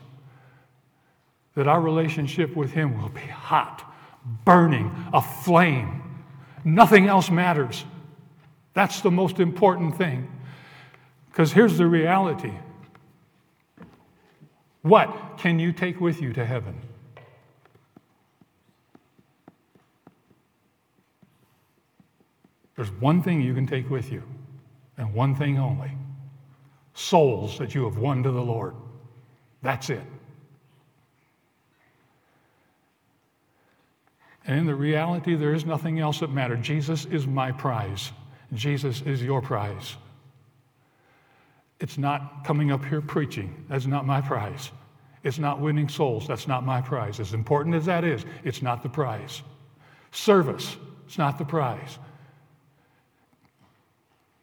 That 1.56 1.68
our 1.68 1.82
relationship 1.82 2.56
with 2.56 2.72
him 2.72 3.02
will 3.02 3.10
be 3.10 3.22
hot 3.22 3.92
burning, 4.46 4.92
a 5.14 5.22
flame. 5.22 6.02
Nothing 6.64 7.08
else 7.08 7.30
matters. 7.30 7.86
That's 8.74 9.02
the 9.02 9.12
most 9.12 9.40
important 9.40 9.98
thing. 9.98 10.30
Because 11.30 11.52
here's 11.52 11.78
the 11.78 11.88
reality 11.88 12.54
what 14.82 15.38
can 15.38 15.60
you 15.60 15.72
take 15.72 16.00
with 16.00 16.22
you 16.22 16.34
to 16.34 16.46
heaven? 16.46 16.80
There's 22.76 22.92
one 22.92 23.22
thing 23.22 23.42
you 23.42 23.54
can 23.54 23.68
take 23.68 23.90
with 23.90 24.12
you, 24.12 24.24
and 24.98 25.14
one 25.14 25.36
thing 25.36 25.60
only 25.60 25.92
souls 26.94 27.58
that 27.58 27.74
you 27.74 27.84
have 27.86 27.98
won 27.98 28.24
to 28.24 28.32
the 28.32 28.42
Lord. 28.42 28.76
That's 29.62 29.90
it. 29.90 30.02
And 34.46 34.60
in 34.60 34.66
the 34.66 34.76
reality, 34.76 35.36
there 35.36 35.54
is 35.54 35.66
nothing 35.66 36.00
else 36.00 36.20
that 36.20 36.32
matters. 36.32 36.66
Jesus 36.66 37.06
is 37.06 37.28
my 37.28 37.52
prize. 37.52 38.12
Jesus 38.54 39.02
is 39.02 39.22
your 39.22 39.42
prize. 39.42 39.96
It's 41.82 41.98
not 41.98 42.44
coming 42.46 42.72
up 42.72 42.86
here 42.86 43.02
preaching. 43.02 43.66
That's 43.68 43.88
not 43.88 44.06
my 44.06 44.22
prize. 44.22 44.72
It's 45.24 45.40
not 45.40 45.60
winning 45.60 45.90
souls. 45.90 46.28
That's 46.28 46.48
not 46.48 46.64
my 46.64 46.80
prize. 46.80 47.20
As 47.20 47.34
important 47.34 47.76
as 47.76 47.86
that 47.88 48.04
is, 48.04 48.24
it's 48.44 48.62
not 48.62 48.84
the 48.84 48.90
prize. 48.90 49.42
Service, 50.12 50.78
it's 51.08 51.18
not 51.18 51.40
the 51.40 51.46
prize. 51.46 51.98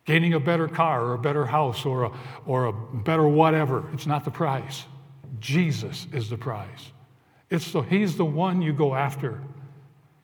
Gaining 0.04 0.34
a 0.34 0.40
better 0.40 0.66
car 0.66 1.04
or 1.04 1.14
a 1.14 1.18
better 1.18 1.46
house 1.46 1.84
or 1.84 2.04
a, 2.04 2.12
or 2.44 2.66
a 2.66 2.72
better 2.72 3.28
whatever, 3.28 3.88
it's 3.92 4.06
not 4.06 4.24
the 4.24 4.30
prize. 4.30 4.84
Jesus 5.38 6.08
is 6.12 6.28
the 6.28 6.38
prize. 6.38 6.92
It's 7.50 7.66
so 7.66 7.82
he's 7.82 8.16
the 8.16 8.24
one 8.24 8.60
you 8.60 8.72
go 8.72 8.94
after. 8.94 9.40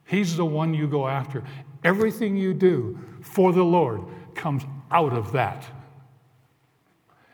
He's 0.05 0.37
the 0.37 0.44
one 0.44 0.74
you 0.74 0.88
go 0.88 1.07
after. 1.07 1.44
Everything 1.85 2.37
you 2.37 2.55
do 2.55 2.98
for 3.20 3.53
the 3.53 3.62
Lord 3.62 4.03
comes 4.35 4.64
out 4.90 5.12
of 5.12 5.31
that. 5.33 5.64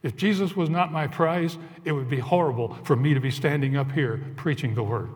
If 0.02 0.16
Jesus 0.16 0.56
was 0.56 0.70
not 0.70 0.92
my 0.92 1.06
prize, 1.06 1.58
it 1.84 1.92
would 1.92 2.08
be 2.08 2.18
horrible 2.18 2.78
for 2.84 2.96
me 2.96 3.14
to 3.14 3.20
be 3.20 3.30
standing 3.30 3.76
up 3.76 3.92
here 3.92 4.22
preaching 4.36 4.74
the 4.74 4.82
word. 4.82 5.10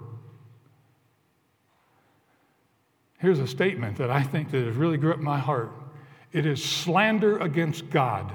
Here's 3.19 3.39
a 3.39 3.47
statement 3.47 3.97
that 3.97 4.11
I 4.11 4.23
think 4.23 4.51
that 4.51 4.67
has 4.67 4.77
really 4.77 4.99
gripped 4.99 5.23
my 5.23 5.39
heart. 5.39 5.73
It 6.33 6.45
is 6.45 6.63
slander 6.63 7.39
against 7.39 7.89
God 7.89 8.33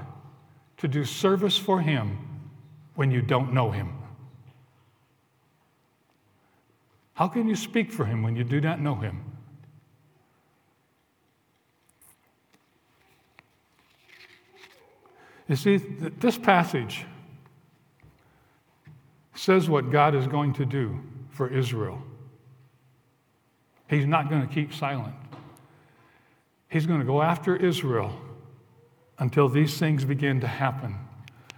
to 0.78 0.88
do 0.88 1.06
service 1.06 1.58
for 1.58 1.82
him 1.82 2.18
when 2.96 3.12
you 3.12 3.22
don't 3.22 3.54
know 3.54 3.70
him. 3.70 3.94
How 7.14 7.28
can 7.28 7.48
you 7.48 7.56
speak 7.56 7.92
for 7.92 8.06
him 8.06 8.24
when 8.24 8.36
you 8.36 8.44
do 8.44 8.62
not 8.62 8.80
know 8.80 8.96
him? 8.96 9.24
You 15.50 15.56
see, 15.56 15.78
this 15.78 16.38
passage 16.38 17.06
says 19.34 19.68
what 19.68 19.90
God 19.90 20.14
is 20.14 20.28
going 20.28 20.54
to 20.54 20.66
do 20.66 21.00
for 21.32 21.48
Israel. 21.48 22.02
He's 23.90 24.06
not 24.06 24.30
going 24.30 24.48
to 24.48 24.54
keep 24.54 24.72
silent. 24.72 25.16
He's 26.70 26.86
going 26.86 27.00
to 27.00 27.06
go 27.06 27.24
after 27.24 27.56
Israel 27.56 28.16
until 29.18 29.50
these 29.50 29.80
things 29.80 30.06
begin 30.06 30.40
to 30.42 30.48
happen, 30.48 30.96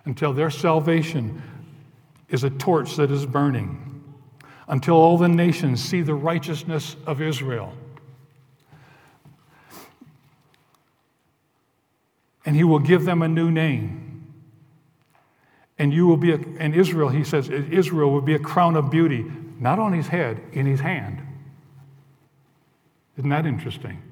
until 0.06 0.32
their 0.32 0.50
salvation 0.50 1.42
is 2.30 2.46
a 2.46 2.50
torch 2.50 2.96
that 2.96 3.12
is 3.12 3.26
burning, 3.26 4.04
until 4.70 4.96
all 4.96 5.18
the 5.18 5.28
nations 5.28 5.84
see 5.84 6.02
the 6.02 6.16
righteousness 6.16 6.96
of 7.06 7.22
Israel. 7.22 7.74
And 12.52 12.58
he 12.58 12.66
will 12.66 12.80
give 12.80 13.06
them 13.06 13.22
a 13.22 13.30
new 13.30 13.50
name. 13.50 14.26
And 15.80 15.94
you 15.94 16.06
will 16.06 16.18
be, 16.18 16.34
a, 16.34 16.36
and 16.60 16.76
Israel, 16.76 17.08
he 17.08 17.24
says, 17.24 17.50
Israel 17.50 18.12
will 18.12 18.20
be 18.20 18.34
a 18.34 18.40
crown 18.40 18.76
of 18.76 18.92
beauty, 18.92 19.26
not 19.58 19.80
on 19.80 19.94
his 19.94 20.08
head, 20.08 20.42
in 20.52 20.66
his 20.66 20.82
hand. 20.82 21.22
Isn't 23.18 23.30
that 23.30 23.46
interesting? 23.46 24.04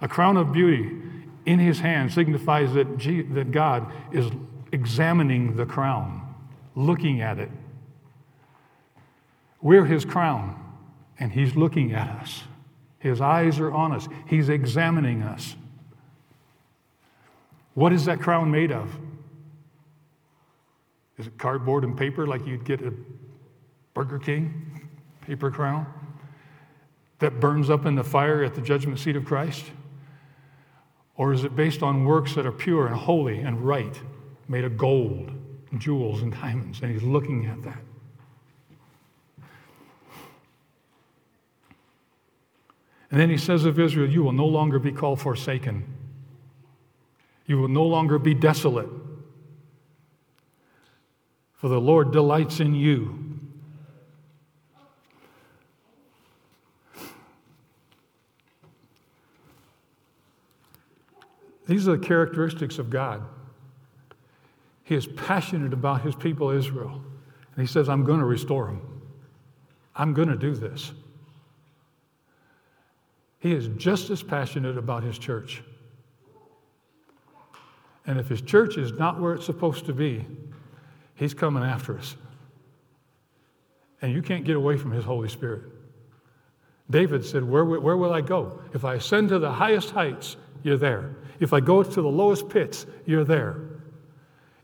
A 0.00 0.08
crown 0.08 0.38
of 0.38 0.50
beauty 0.50 0.90
in 1.44 1.58
his 1.58 1.80
hand 1.80 2.10
signifies 2.10 2.72
that, 2.72 2.96
G, 2.96 3.20
that 3.20 3.50
God 3.50 3.92
is 4.10 4.30
examining 4.72 5.56
the 5.56 5.66
crown, 5.66 6.34
looking 6.74 7.20
at 7.20 7.38
it. 7.38 7.50
We're 9.60 9.84
his 9.84 10.06
crown, 10.06 10.58
and 11.18 11.32
he's 11.32 11.54
looking 11.54 11.92
at 11.92 12.08
us. 12.08 12.44
His 12.98 13.20
eyes 13.20 13.60
are 13.60 13.70
on 13.70 13.92
us, 13.92 14.08
he's 14.26 14.48
examining 14.48 15.22
us. 15.22 15.54
What 17.74 17.92
is 17.92 18.04
that 18.06 18.20
crown 18.20 18.50
made 18.50 18.72
of? 18.72 18.90
Is 21.18 21.26
it 21.26 21.38
cardboard 21.38 21.84
and 21.84 21.96
paper 21.96 22.26
like 22.26 22.46
you'd 22.46 22.64
get 22.64 22.80
a 22.80 22.92
Burger 23.94 24.18
King 24.18 24.88
paper 25.20 25.50
crown 25.50 25.86
that 27.18 27.38
burns 27.40 27.68
up 27.68 27.84
in 27.84 27.94
the 27.94 28.02
fire 28.02 28.42
at 28.42 28.54
the 28.54 28.60
judgment 28.60 28.98
seat 28.98 29.16
of 29.16 29.24
Christ? 29.24 29.66
Or 31.16 31.32
is 31.34 31.44
it 31.44 31.54
based 31.54 31.82
on 31.82 32.06
works 32.06 32.34
that 32.34 32.46
are 32.46 32.52
pure 32.52 32.86
and 32.86 32.96
holy 32.96 33.40
and 33.40 33.60
right, 33.60 34.00
made 34.48 34.64
of 34.64 34.78
gold, 34.78 35.30
jewels, 35.76 36.22
and 36.22 36.32
diamonds? 36.32 36.80
And 36.80 36.90
he's 36.90 37.02
looking 37.02 37.44
at 37.44 37.62
that. 37.62 37.82
And 43.10 43.20
then 43.20 43.28
he 43.28 43.36
says 43.36 43.66
of 43.66 43.78
Israel, 43.78 44.08
You 44.08 44.22
will 44.22 44.32
no 44.32 44.46
longer 44.46 44.78
be 44.78 44.92
called 44.92 45.20
forsaken. 45.20 45.84
You 47.50 47.58
will 47.58 47.66
no 47.66 47.82
longer 47.82 48.20
be 48.20 48.32
desolate. 48.32 48.88
For 51.54 51.66
the 51.66 51.80
Lord 51.80 52.12
delights 52.12 52.60
in 52.60 52.76
you. 52.76 53.40
These 61.66 61.88
are 61.88 61.96
the 61.96 62.06
characteristics 62.06 62.78
of 62.78 62.88
God. 62.88 63.24
He 64.84 64.94
is 64.94 65.08
passionate 65.08 65.72
about 65.72 66.02
his 66.02 66.14
people 66.14 66.50
Israel. 66.50 67.02
And 67.56 67.60
he 67.60 67.66
says, 67.66 67.88
I'm 67.88 68.04
going 68.04 68.20
to 68.20 68.26
restore 68.26 68.66
them. 68.66 69.02
I'm 69.96 70.14
going 70.14 70.28
to 70.28 70.36
do 70.36 70.54
this. 70.54 70.92
He 73.40 73.52
is 73.52 73.66
just 73.76 74.08
as 74.10 74.22
passionate 74.22 74.78
about 74.78 75.02
his 75.02 75.18
church. 75.18 75.64
And 78.10 78.18
if 78.18 78.28
his 78.28 78.42
church 78.42 78.76
is 78.76 78.92
not 78.94 79.20
where 79.20 79.34
it's 79.34 79.46
supposed 79.46 79.86
to 79.86 79.92
be, 79.92 80.26
he's 81.14 81.32
coming 81.32 81.62
after 81.62 81.96
us. 81.96 82.16
And 84.02 84.12
you 84.12 84.20
can't 84.20 84.44
get 84.44 84.56
away 84.56 84.76
from 84.76 84.90
his 84.90 85.04
Holy 85.04 85.28
Spirit. 85.28 85.62
David 86.90 87.24
said, 87.24 87.44
Where, 87.44 87.64
where 87.64 87.96
will 87.96 88.12
I 88.12 88.20
go? 88.20 88.62
If 88.74 88.84
I 88.84 88.94
ascend 88.94 89.28
to 89.28 89.38
the 89.38 89.52
highest 89.52 89.90
heights, 89.90 90.36
you're 90.64 90.76
there. 90.76 91.14
If 91.38 91.52
I 91.52 91.60
go 91.60 91.84
to 91.84 92.02
the 92.02 92.08
lowest 92.08 92.48
pits, 92.48 92.84
you're 93.06 93.22
there. 93.22 93.60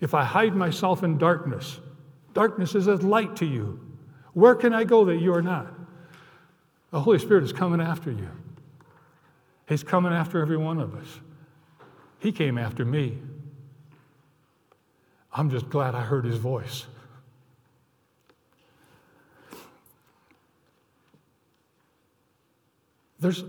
If 0.01 0.13
I 0.13 0.25
hide 0.25 0.57
myself 0.57 1.05
in 1.05 1.17
darkness, 1.17 1.79
darkness 2.35 2.75
is 2.75 2.89
as 2.89 3.05
light 3.05 3.37
to 3.37 3.47
you. 3.47 3.79
Where 4.33 4.57
can 4.57 4.73
I 4.73 4.83
go 4.83 5.05
that 5.05 5.19
you 5.19 5.33
are 5.33 5.41
not? 5.41 5.73
The 6.91 6.99
Holy 6.99 7.21
Spirit 7.21 7.45
is 7.45 7.53
coming 7.53 7.81
after 7.81 8.11
you. 8.11 8.29
He's 9.69 9.85
coming 9.85 10.13
after 10.13 10.43
every 10.43 10.57
one 10.57 10.81
of 10.81 10.97
us. 10.97 11.21
He 12.19 12.33
came 12.33 12.59
after 12.59 12.85
me. 12.85 13.19
I'm 15.37 15.51
just 15.51 15.68
glad 15.68 15.94
I 15.94 16.01
heard 16.01 16.25
his 16.25 16.38
voice. 16.38 16.87
There's, 23.20 23.44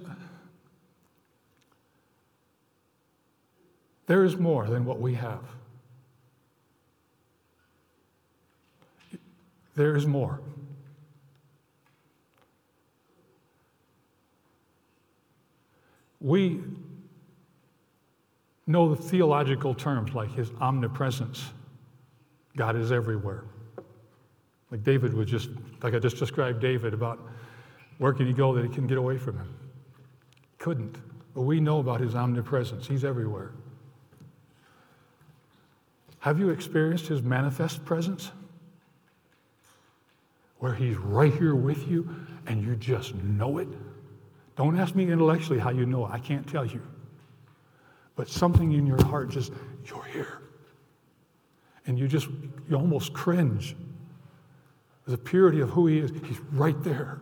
There 4.08 4.24
is 4.24 4.38
more 4.38 4.66
than 4.68 4.86
what 4.86 5.00
we 5.00 5.14
have. 5.16 5.44
There 9.76 9.96
is 9.96 10.08
more. 10.08 10.40
We 16.20 16.64
know 18.66 18.96
the 18.96 19.02
theological 19.02 19.76
terms 19.76 20.14
like 20.14 20.32
his 20.32 20.52
omnipresence. 20.60 21.52
God 22.58 22.76
is 22.76 22.92
everywhere. 22.92 23.46
Like 24.72 24.84
David 24.84 25.14
was 25.14 25.30
just, 25.30 25.50
like 25.82 25.94
I 25.94 26.00
just 26.00 26.18
described 26.18 26.60
David 26.60 26.94
about 26.94 27.20
where 28.00 28.12
can 28.12 28.28
he 28.28 28.34
go 28.34 28.54
that 28.54 28.66
he 28.66 28.70
can 28.70 28.88
get 28.88 28.98
away 28.98 29.18
from 29.18 29.38
him? 29.38 29.56
Couldn't. 30.58 30.98
But 31.34 31.44
we 31.44 31.60
know 31.60 31.80
about 31.80 32.02
his 32.02 32.16
omnipresence. 32.16 32.88
He's 32.88 33.06
everywhere. 33.06 33.52
Have 36.20 36.40
you 36.40 36.50
experienced 36.50 37.08
his 37.08 37.22
manifest 37.22 37.86
presence? 37.86 38.32
Where 40.58 40.74
he's 40.74 40.98
right 40.98 41.34
here 41.34 41.56
with 41.56 41.88
you 41.88 42.10
and 42.48 42.64
you 42.64 42.76
just 42.76 43.14
know 43.16 43.60
it? 43.60 43.68
Don't 44.56 44.78
ask 44.80 44.96
me 44.96 45.10
intellectually 45.12 45.60
how 45.60 45.70
you 45.70 45.86
know 45.86 46.08
it. 46.08 46.12
I 46.12 46.20
can't 46.20 46.48
tell 46.48 46.66
you. 46.66 46.82
But 48.16 48.28
something 48.28 48.72
in 48.72 48.88
your 48.88 49.02
heart 49.06 49.30
just, 49.30 49.54
you're 49.86 50.04
here. 50.06 50.42
And 51.88 51.98
you 51.98 52.08
just, 52.08 52.28
you 52.70 52.76
almost 52.76 53.14
cringe. 53.14 53.76
The 55.06 55.18
purity 55.18 55.62
of 55.62 55.70
who 55.70 55.88
he 55.88 56.00
is, 56.00 56.12
he's 56.26 56.40
right 56.52 56.82
there. 56.84 57.22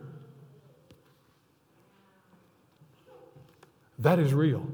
That 3.98 4.18
is 4.18 4.34
real. 4.34 4.66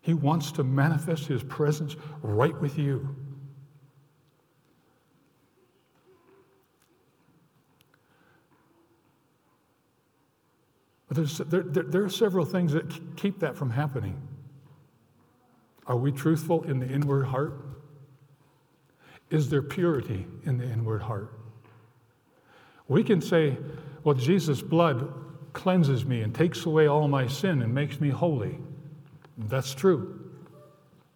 He 0.00 0.12
wants 0.12 0.52
to 0.52 0.64
manifest 0.64 1.26
His 1.26 1.42
presence 1.42 1.96
right 2.20 2.58
with 2.60 2.78
you. 2.78 3.16
But 11.08 11.16
there, 11.48 11.62
there, 11.62 11.82
there 11.84 12.04
are 12.04 12.10
several 12.10 12.44
things 12.44 12.72
that 12.72 13.16
keep 13.16 13.38
that 13.40 13.56
from 13.56 13.70
happening. 13.70 14.20
Are 15.86 15.96
we 15.96 16.10
truthful 16.10 16.64
in 16.64 16.80
the 16.80 16.86
inward 16.86 17.26
heart? 17.26 17.54
Is 19.34 19.50
there 19.50 19.62
purity 19.62 20.26
in 20.44 20.58
the 20.58 20.64
inward 20.64 21.02
heart? 21.02 21.36
We 22.86 23.02
can 23.02 23.20
say, 23.20 23.58
well, 24.04 24.14
Jesus' 24.14 24.62
blood 24.62 25.12
cleanses 25.52 26.04
me 26.04 26.20
and 26.20 26.32
takes 26.32 26.64
away 26.66 26.86
all 26.86 27.08
my 27.08 27.26
sin 27.26 27.60
and 27.60 27.74
makes 27.74 28.00
me 28.00 28.10
holy. 28.10 28.60
That's 29.36 29.74
true. 29.74 30.30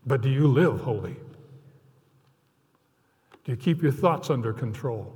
But 0.05 0.23
do 0.23 0.31
you 0.31 0.49
live 0.49 0.81
holy? 0.81 1.15
Do 3.45 3.53
you 3.53 3.57
keep 3.57 3.83
your 3.83 3.93
thoughts 3.93 4.31
under 4.31 4.53
control? 4.53 5.15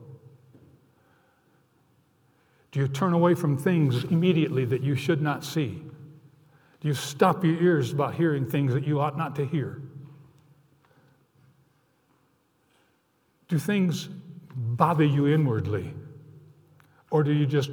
Do 2.71 2.79
you 2.79 2.87
turn 2.87 3.15
away 3.15 3.35
from 3.35 3.59
things 3.59 4.05
immediately 4.05 4.65
that 4.67 4.83
you 4.83 4.95
should 4.95 5.21
not 5.21 5.43
see? 5.43 5.83
Do 6.81 6.87
you 6.87 6.95
stop 6.95 7.43
your 7.43 7.61
ears 7.61 7.93
about 7.93 8.15
hearing 8.15 8.47
things 8.47 8.73
that 8.75 8.87
you 8.87 9.01
ought 9.01 9.19
not 9.19 9.35
to 9.37 9.45
hear? 9.45 9.83
Do 13.53 13.59
things 13.59 14.09
bother 14.57 15.05
you 15.05 15.27
inwardly? 15.27 15.93
Or 17.11 17.23
do 17.23 17.35
you 17.35 17.45
just, 17.45 17.71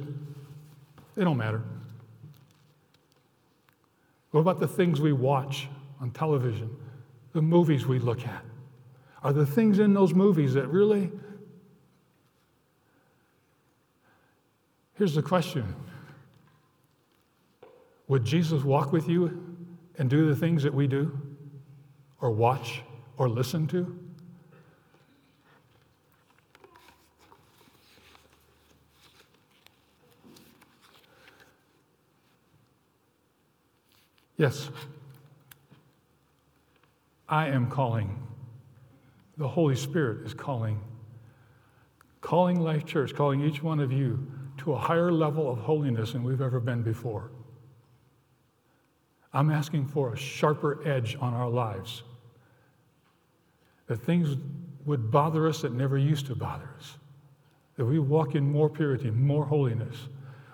they 1.16 1.24
don't 1.24 1.38
matter? 1.38 1.62
What 4.30 4.42
about 4.42 4.60
the 4.60 4.68
things 4.68 5.00
we 5.00 5.14
watch 5.14 5.68
on 5.98 6.10
television, 6.10 6.68
the 7.32 7.40
movies 7.40 7.86
we 7.86 7.98
look 7.98 8.26
at? 8.28 8.44
Are 9.22 9.32
the 9.32 9.46
things 9.46 9.78
in 9.78 9.94
those 9.94 10.12
movies 10.12 10.52
that 10.52 10.68
really? 10.68 11.10
Here's 14.96 15.14
the 15.14 15.22
question 15.22 15.74
Would 18.06 18.26
Jesus 18.26 18.64
walk 18.64 18.92
with 18.92 19.08
you 19.08 19.56
and 19.96 20.10
do 20.10 20.28
the 20.28 20.36
things 20.36 20.62
that 20.62 20.74
we 20.74 20.86
do, 20.86 21.18
or 22.20 22.30
watch, 22.30 22.82
or 23.16 23.30
listen 23.30 23.66
to? 23.68 24.09
Yes. 34.40 34.70
I 37.28 37.48
am 37.48 37.68
calling. 37.68 38.26
The 39.36 39.46
Holy 39.46 39.76
Spirit 39.76 40.24
is 40.24 40.32
calling. 40.32 40.80
Calling 42.22 42.58
Life 42.58 42.86
Church, 42.86 43.14
calling 43.14 43.42
each 43.42 43.62
one 43.62 43.80
of 43.80 43.92
you 43.92 44.26
to 44.56 44.72
a 44.72 44.78
higher 44.78 45.12
level 45.12 45.52
of 45.52 45.58
holiness 45.58 46.12
than 46.12 46.24
we've 46.24 46.40
ever 46.40 46.58
been 46.58 46.80
before. 46.82 47.30
I'm 49.34 49.50
asking 49.50 49.88
for 49.88 50.14
a 50.14 50.16
sharper 50.16 50.88
edge 50.88 51.18
on 51.20 51.34
our 51.34 51.50
lives. 51.50 52.02
That 53.88 54.00
things 54.00 54.38
would 54.86 55.10
bother 55.10 55.48
us 55.48 55.60
that 55.60 55.74
never 55.74 55.98
used 55.98 56.24
to 56.28 56.34
bother 56.34 56.70
us. 56.78 56.96
That 57.76 57.84
we 57.84 57.98
walk 57.98 58.34
in 58.34 58.50
more 58.50 58.70
purity, 58.70 59.10
more 59.10 59.44
holiness. 59.44 60.08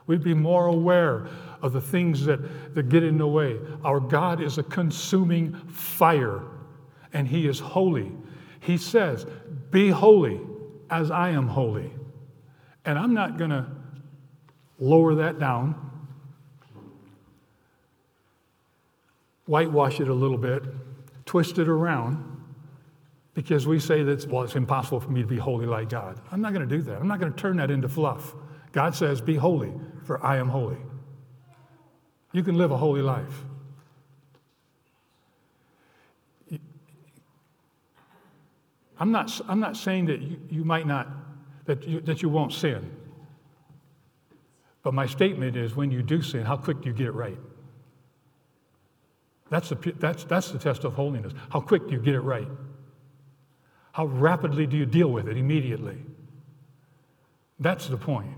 We'd 0.07 0.23
be 0.23 0.35
more 0.35 0.67
aware 0.67 1.29
of 1.63 1.73
the 1.73 1.81
things 1.81 2.25
that, 2.27 2.75
that 2.75 2.89
get 2.89 3.03
in 3.03 3.19
the 3.19 3.27
way. 3.27 3.59
Our 3.85 3.99
God 4.01 4.41
is 4.41 4.59
a 4.59 4.63
consuming 4.63 5.55
fire, 5.69 6.43
and 7.13 7.27
He 7.27 7.49
is 7.49 7.59
holy. 7.59 8.13
He 8.61 8.77
says, 8.77 9.27
Be 9.71 9.91
holy 9.91 10.41
as 10.91 11.11
I 11.11 11.31
am 11.31 11.49
holy. 11.49 11.93
And 12.85 12.99
I'm 12.99 13.15
not 13.15 13.37
going 13.37 13.51
to 13.51 13.67
lower 14.79 15.17
that 15.17 15.41
down, 15.41 15.75
whitewash 19.47 20.01
it 20.01 20.09
a 20.09 20.15
little 20.15 20.39
bit, 20.39 20.63
twist 21.25 21.59
it 21.59 21.69
around. 21.69 22.33
Because 23.35 23.67
we 23.67 23.79
say 23.79 24.03
that, 24.03 24.27
well, 24.29 24.45
it's 24.45 24.57
impossible 24.57 24.99
for 24.99 25.11
me 25.11 25.21
to 25.21 25.27
be 25.27 25.37
holy 25.37 25.67
like 25.67 25.91
God. 25.91 26.19
I'm 26.33 26.41
not 26.41 26.55
going 26.55 26.67
to 26.67 26.77
do 26.77 26.81
that. 26.85 26.99
I'm 26.99 27.09
not 27.09 27.21
going 27.21 27.31
to 27.31 27.39
turn 27.39 27.59
that 27.59 27.71
into 27.71 27.87
fluff. 27.87 28.35
God 28.73 28.95
says, 28.95 29.21
Be 29.21 29.37
holy, 29.37 29.75
for 30.07 30.25
I 30.25 30.37
am 30.37 30.49
holy. 30.49 30.79
You 32.33 32.43
can 32.43 32.57
live 32.57 32.71
a 32.71 32.77
holy 32.77 33.03
life. 33.03 33.45
I'm 38.99 39.13
not, 39.13 39.41
I'm 39.49 39.61
not 39.61 39.77
saying 39.77 40.07
that 40.07 40.23
you, 40.23 40.41
you 40.49 40.65
might 40.65 40.87
not, 40.87 41.09
that 41.67 41.87
you, 41.87 42.01
that 42.03 42.23
you 42.23 42.29
won't 42.29 42.53
sin. 42.53 42.91
But 44.83 44.95
my 44.95 45.07
statement 45.07 45.57
is 45.57 45.75
when 45.75 45.91
you 45.91 46.03
do 46.03 46.23
sin, 46.23 46.45
how 46.45 46.57
quick 46.57 46.81
do 46.81 46.89
you 46.89 46.95
get 46.95 47.09
it 47.09 47.13
right? 47.13 47.39
That's 49.51 49.69
the, 49.69 49.95
that's, 49.99 50.25
that's 50.25 50.51
the 50.51 50.59
test 50.59 50.85
of 50.85 50.95
holiness. 50.95 51.33
How 51.51 51.61
quick 51.61 51.87
do 51.87 51.93
you 51.93 52.01
get 52.01 52.15
it 52.15 52.21
right? 52.21 52.49
How 53.93 54.07
rapidly 54.07 54.67
do 54.67 54.77
you 54.77 54.87
deal 54.87 55.09
with 55.09 55.29
it 55.29 55.37
immediately? 55.37 55.99
That's 57.59 57.89
the 57.89 57.97
point. 57.97 58.37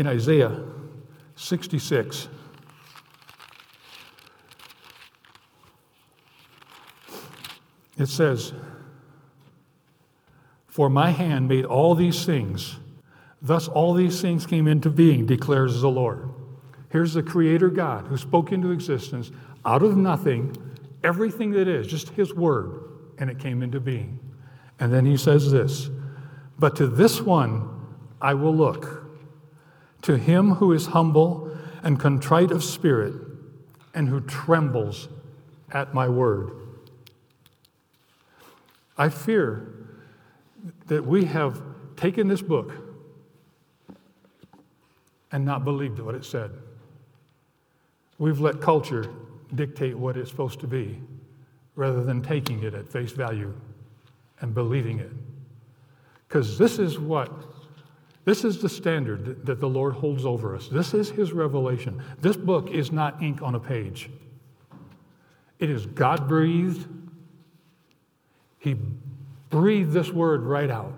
In 0.00 0.06
Isaiah 0.06 0.58
66. 1.36 2.28
It 7.98 8.06
says, 8.06 8.54
For 10.68 10.88
my 10.88 11.10
hand 11.10 11.48
made 11.48 11.66
all 11.66 11.94
these 11.94 12.24
things, 12.24 12.76
thus 13.42 13.68
all 13.68 13.92
these 13.92 14.22
things 14.22 14.46
came 14.46 14.66
into 14.66 14.88
being, 14.88 15.26
declares 15.26 15.82
the 15.82 15.90
Lord. 15.90 16.30
Here's 16.88 17.12
the 17.12 17.22
Creator 17.22 17.68
God 17.68 18.06
who 18.06 18.16
spoke 18.16 18.52
into 18.52 18.70
existence 18.70 19.30
out 19.66 19.82
of 19.82 19.98
nothing, 19.98 20.56
everything 21.04 21.50
that 21.50 21.68
is, 21.68 21.86
just 21.86 22.08
His 22.08 22.32
word, 22.32 22.84
and 23.18 23.28
it 23.28 23.38
came 23.38 23.62
into 23.62 23.80
being. 23.80 24.18
And 24.78 24.90
then 24.90 25.04
He 25.04 25.18
says 25.18 25.52
this 25.52 25.90
But 26.58 26.74
to 26.76 26.86
this 26.86 27.20
one 27.20 27.68
I 28.18 28.32
will 28.32 28.56
look 28.56 28.99
to 30.02 30.16
him 30.16 30.54
who 30.54 30.72
is 30.72 30.86
humble 30.86 31.50
and 31.82 31.98
contrite 31.98 32.50
of 32.50 32.64
spirit 32.64 33.14
and 33.94 34.08
who 34.08 34.20
trembles 34.20 35.08
at 35.72 35.94
my 35.94 36.08
word. 36.08 36.52
I 38.96 39.08
fear 39.08 39.66
that 40.86 41.06
we 41.06 41.24
have 41.24 41.62
taken 41.96 42.28
this 42.28 42.42
book 42.42 42.72
and 45.32 45.44
not 45.44 45.64
believed 45.64 45.98
what 46.00 46.14
it 46.14 46.24
said. 46.24 46.50
We've 48.18 48.40
let 48.40 48.60
culture 48.60 49.08
dictate 49.54 49.96
what 49.96 50.16
it's 50.16 50.30
supposed 50.30 50.60
to 50.60 50.66
be 50.66 51.00
rather 51.76 52.04
than 52.04 52.20
taking 52.22 52.62
it 52.62 52.74
at 52.74 52.88
face 52.88 53.12
value 53.12 53.54
and 54.40 54.52
believing 54.52 54.98
it. 54.98 55.10
Because 56.28 56.58
this 56.58 56.78
is 56.78 56.98
what 56.98 57.30
this 58.24 58.44
is 58.44 58.60
the 58.60 58.68
standard 58.68 59.46
that 59.46 59.60
the 59.60 59.68
Lord 59.68 59.94
holds 59.94 60.26
over 60.26 60.54
us. 60.54 60.68
This 60.68 60.92
is 60.94 61.10
His 61.10 61.32
revelation. 61.32 62.02
This 62.20 62.36
book 62.36 62.70
is 62.70 62.92
not 62.92 63.22
ink 63.22 63.42
on 63.42 63.54
a 63.54 63.60
page, 63.60 64.10
it 65.58 65.70
is 65.70 65.86
God 65.86 66.28
breathed. 66.28 66.86
He 68.58 68.76
breathed 69.48 69.92
this 69.92 70.10
word 70.10 70.42
right 70.42 70.70
out. 70.70 70.92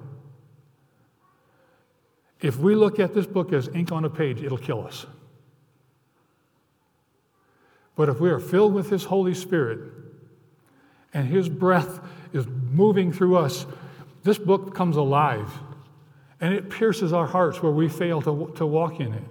If 2.41 2.59
we 2.59 2.75
look 2.75 2.99
at 2.99 3.15
this 3.15 3.25
book 3.25 3.53
as 3.53 3.69
ink 3.69 3.93
on 3.93 4.05
a 4.05 4.11
page, 4.11 4.43
it'll 4.43 4.59
kill 4.59 4.85
us. 4.85 5.07
But 7.95 8.09
if 8.09 8.19
we 8.19 8.31
are 8.31 8.41
filled 8.41 8.75
with 8.75 8.91
His 8.91 9.05
Holy 9.05 9.35
Spirit 9.35 9.79
and 11.15 11.29
His 11.29 11.49
breath 11.49 12.01
is 12.33 12.47
moving 12.49 13.13
through 13.13 13.37
us, 13.37 13.65
this 14.25 14.39
book 14.39 14.75
comes 14.75 14.97
alive 14.97 15.53
and 16.43 16.53
it 16.53 16.69
pierces 16.69 17.13
our 17.13 17.27
hearts 17.27 17.63
where 17.63 17.73
we 17.73 17.89
fail 17.89 18.21
to, 18.21 18.53
to 18.57 18.67
walk 18.67 18.99
in 19.01 19.15
it. 19.15 19.23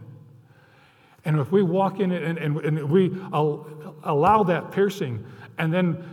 And 1.26 1.38
if 1.39 1.52
we 1.52 1.62
walk 1.62 2.00
in 2.00 2.12
it 2.12 2.24
and, 2.24 2.38
and, 2.39 2.58
and 2.58 2.89
we 2.89 3.15
allow 3.34 4.43
that 4.43 4.71
piercing, 4.71 5.24
and 5.58 5.71
then 5.71 6.04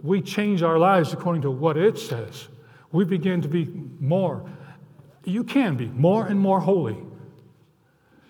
we 0.00 0.22
change 0.22 0.62
our 0.62 0.78
lives 0.78 1.12
according 1.12 1.42
to 1.42 1.50
what 1.50 1.76
it 1.76 1.98
says, 1.98 2.46
we 2.92 3.04
begin 3.04 3.42
to 3.42 3.48
be 3.48 3.66
more, 3.98 4.48
you 5.24 5.42
can 5.42 5.76
be 5.76 5.86
more 5.88 6.26
and 6.26 6.38
more 6.38 6.60
holy. 6.60 6.96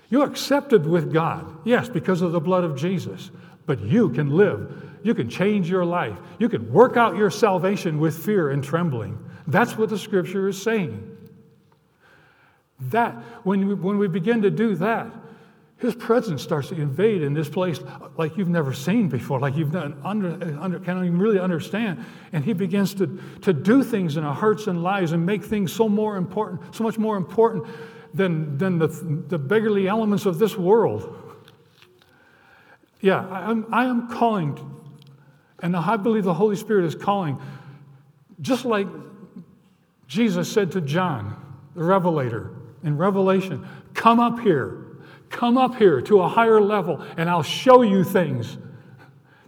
You're 0.09 0.27
accepted 0.27 0.87
with 0.87 1.13
God, 1.13 1.55
yes, 1.65 1.89
because 1.89 2.23
of 2.23 2.33
the 2.33 2.41
blood 2.41 2.65
of 2.65 2.77
Jesus, 2.79 3.31
but 3.67 3.81
you 3.83 4.09
can 4.09 4.31
live. 4.31 4.99
You 5.03 5.15
can 5.15 5.29
change 5.29 5.69
your 5.69 5.85
life. 5.85 6.17
You 6.39 6.49
can 6.49 6.73
work 6.73 6.97
out 6.97 7.17
your 7.17 7.31
salvation 7.31 8.01
with 8.01 8.25
fear 8.25 8.51
and 8.51 8.65
trembling. 8.65 9.23
That's 9.47 9.77
what 9.77 9.91
the 9.91 9.99
scripture 9.99 10.49
is 10.49 10.61
saying. 10.61 11.16
That, 12.79 13.15
when 13.45 13.69
we, 13.69 13.75
when 13.75 13.99
we 13.99 14.09
begin 14.09 14.43
to 14.43 14.51
do 14.51 14.75
that, 14.77 15.11
his 15.79 15.95
presence 15.95 16.43
starts 16.43 16.69
to 16.69 16.75
invade 16.75 17.23
in 17.23 17.35
this 17.35 17.51
place 17.51 17.81
like 18.17 18.37
you've 18.39 18.49
never 18.49 18.73
seen 18.73 19.09
before, 19.09 19.39
like 19.41 19.57
you've 19.57 19.75
not 19.75 19.93
under, 20.05 20.59
under, 20.59 20.81
can't 20.81 21.05
even 21.05 21.19
really 21.19 21.39
understand. 21.39 22.03
And 22.33 22.43
he 22.43 22.55
begins 22.55 22.95
to, 22.95 23.21
to 23.43 23.53
do 23.53 23.83
things 23.83 24.17
in 24.17 24.25
our 24.25 24.35
hearts 24.35 24.69
and 24.69 24.83
lives 24.83 25.13
and 25.13 25.25
make 25.27 25.45
things 25.45 25.73
so 25.73 25.87
more 25.87 26.17
important, 26.17 26.75
so 26.75 26.83
much 26.83 26.97
more 26.97 27.19
important 27.19 27.67
than, 28.15 28.57
than 28.57 28.79
the, 28.79 28.89
the 28.89 29.39
beggarly 29.39 29.87
elements 29.87 30.25
of 30.25 30.39
this 30.39 30.57
world. 30.57 31.15
Yeah, 33.03 33.27
I, 33.29 33.51
am, 33.51 33.67
I 33.71 33.85
am 33.85 34.09
calling, 34.09 34.59
and 35.63 35.77
I 35.77 35.97
believe 35.99 36.25
the 36.25 36.33
Holy 36.33 36.57
Spirit 36.57 36.87
is 36.87 36.95
calling, 36.95 37.39
just 38.41 38.65
like 38.65 38.87
Jesus 40.09 40.51
said 40.51 40.73
to 40.73 40.81
John, 40.81 41.37
the 41.75 41.85
Revelator 41.85 42.56
in 42.87 42.97
Revelation 42.97 43.67
come 43.93 44.21
up 44.21 44.41
here, 44.41 44.87
come 45.29 45.59
up 45.59 45.75
here 45.75 46.01
to 46.03 46.21
a 46.21 46.29
higher 46.29 46.61
level, 46.61 47.05
and 47.17 47.29
I'll 47.29 47.43
show 47.43 47.83
you 47.83 48.05
things 48.05 48.57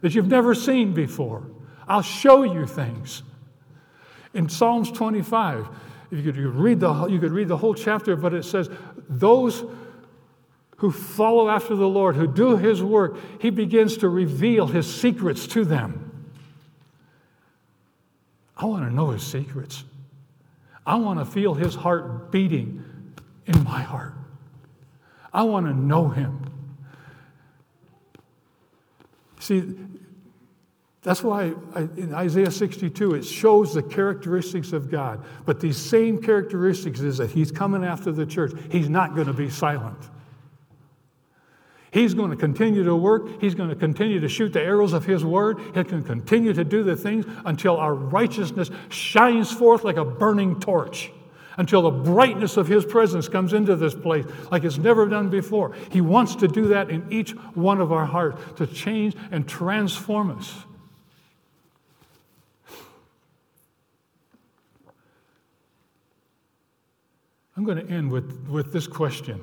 that 0.00 0.14
you've 0.14 0.28
never 0.28 0.54
seen 0.54 0.92
before. 0.92 1.46
I'll 1.86 2.02
show 2.02 2.42
you 2.42 2.66
things. 2.66 3.22
In 4.34 4.48
Psalms 4.48 4.90
25, 4.90 5.68
you 6.10 6.22
could, 6.22 6.36
you 6.36 6.50
read 6.50 6.80
the, 6.80 7.06
you 7.06 7.18
could 7.18 7.32
read 7.32 7.48
the 7.48 7.56
whole 7.56 7.74
chapter, 7.74 8.16
but 8.16 8.34
it 8.34 8.44
says, 8.44 8.68
Those 9.08 9.64
who 10.78 10.90
follow 10.90 11.48
after 11.48 11.74
the 11.74 11.88
Lord, 11.88 12.16
who 12.16 12.26
do 12.26 12.56
his 12.56 12.82
work, 12.82 13.18
he 13.40 13.50
begins 13.50 13.98
to 13.98 14.08
reveal 14.08 14.66
his 14.66 14.92
secrets 14.92 15.46
to 15.48 15.64
them. 15.64 16.30
I 18.56 18.64
want 18.64 18.88
to 18.88 18.94
know 18.94 19.10
his 19.10 19.22
secrets. 19.22 19.84
I 20.84 20.96
want 20.96 21.18
to 21.18 21.24
feel 21.24 21.54
his 21.54 21.74
heart 21.74 22.32
beating 22.32 22.84
in 23.48 23.64
my 23.64 23.82
heart. 23.82 24.14
I 25.32 25.42
want 25.42 25.66
to 25.66 25.74
know 25.74 26.08
him. 26.08 26.44
See, 29.40 29.74
that's 31.02 31.22
why 31.22 31.54
in 31.96 32.12
Isaiah 32.12 32.50
62 32.50 33.14
it 33.14 33.24
shows 33.24 33.74
the 33.74 33.82
characteristics 33.82 34.72
of 34.72 34.90
God. 34.90 35.24
But 35.46 35.60
these 35.60 35.76
same 35.76 36.20
characteristics 36.20 37.00
is 37.00 37.18
that 37.18 37.30
he's 37.30 37.50
coming 37.50 37.84
after 37.84 38.12
the 38.12 38.26
church. 38.26 38.52
He's 38.70 38.88
not 38.88 39.14
going 39.14 39.26
to 39.26 39.32
be 39.32 39.48
silent. 39.48 39.98
He's 41.90 42.14
going 42.14 42.30
to 42.30 42.36
continue 42.36 42.84
to 42.84 42.94
work. 42.94 43.40
He's 43.40 43.54
going 43.54 43.70
to 43.70 43.74
continue 43.76 44.20
to 44.20 44.28
shoot 44.28 44.52
the 44.52 44.60
arrows 44.60 44.92
of 44.92 45.06
His 45.06 45.24
word. 45.24 45.58
He 45.74 45.84
can 45.84 46.02
continue 46.04 46.52
to 46.52 46.64
do 46.64 46.82
the 46.82 46.96
things 46.96 47.24
until 47.46 47.76
our 47.76 47.94
righteousness 47.94 48.70
shines 48.90 49.50
forth 49.50 49.84
like 49.84 49.96
a 49.96 50.04
burning 50.04 50.60
torch, 50.60 51.10
until 51.58 51.82
the 51.82 51.90
brightness 51.90 52.56
of 52.56 52.66
His 52.66 52.86
presence 52.86 53.28
comes 53.28 53.52
into 53.52 53.76
this 53.76 53.94
place 53.94 54.24
like 54.50 54.64
it's 54.64 54.78
never 54.78 55.06
done 55.06 55.28
before. 55.28 55.74
He 55.92 56.00
wants 56.00 56.34
to 56.36 56.48
do 56.48 56.68
that 56.68 56.88
in 56.88 57.06
each 57.12 57.32
one 57.54 57.80
of 57.80 57.92
our 57.92 58.06
hearts 58.06 58.40
to 58.56 58.66
change 58.66 59.14
and 59.30 59.46
transform 59.46 60.30
us. 60.30 60.64
I'm 67.56 67.64
going 67.64 67.84
to 67.84 67.92
end 67.92 68.12
with, 68.12 68.46
with 68.48 68.72
this 68.72 68.86
question. 68.86 69.40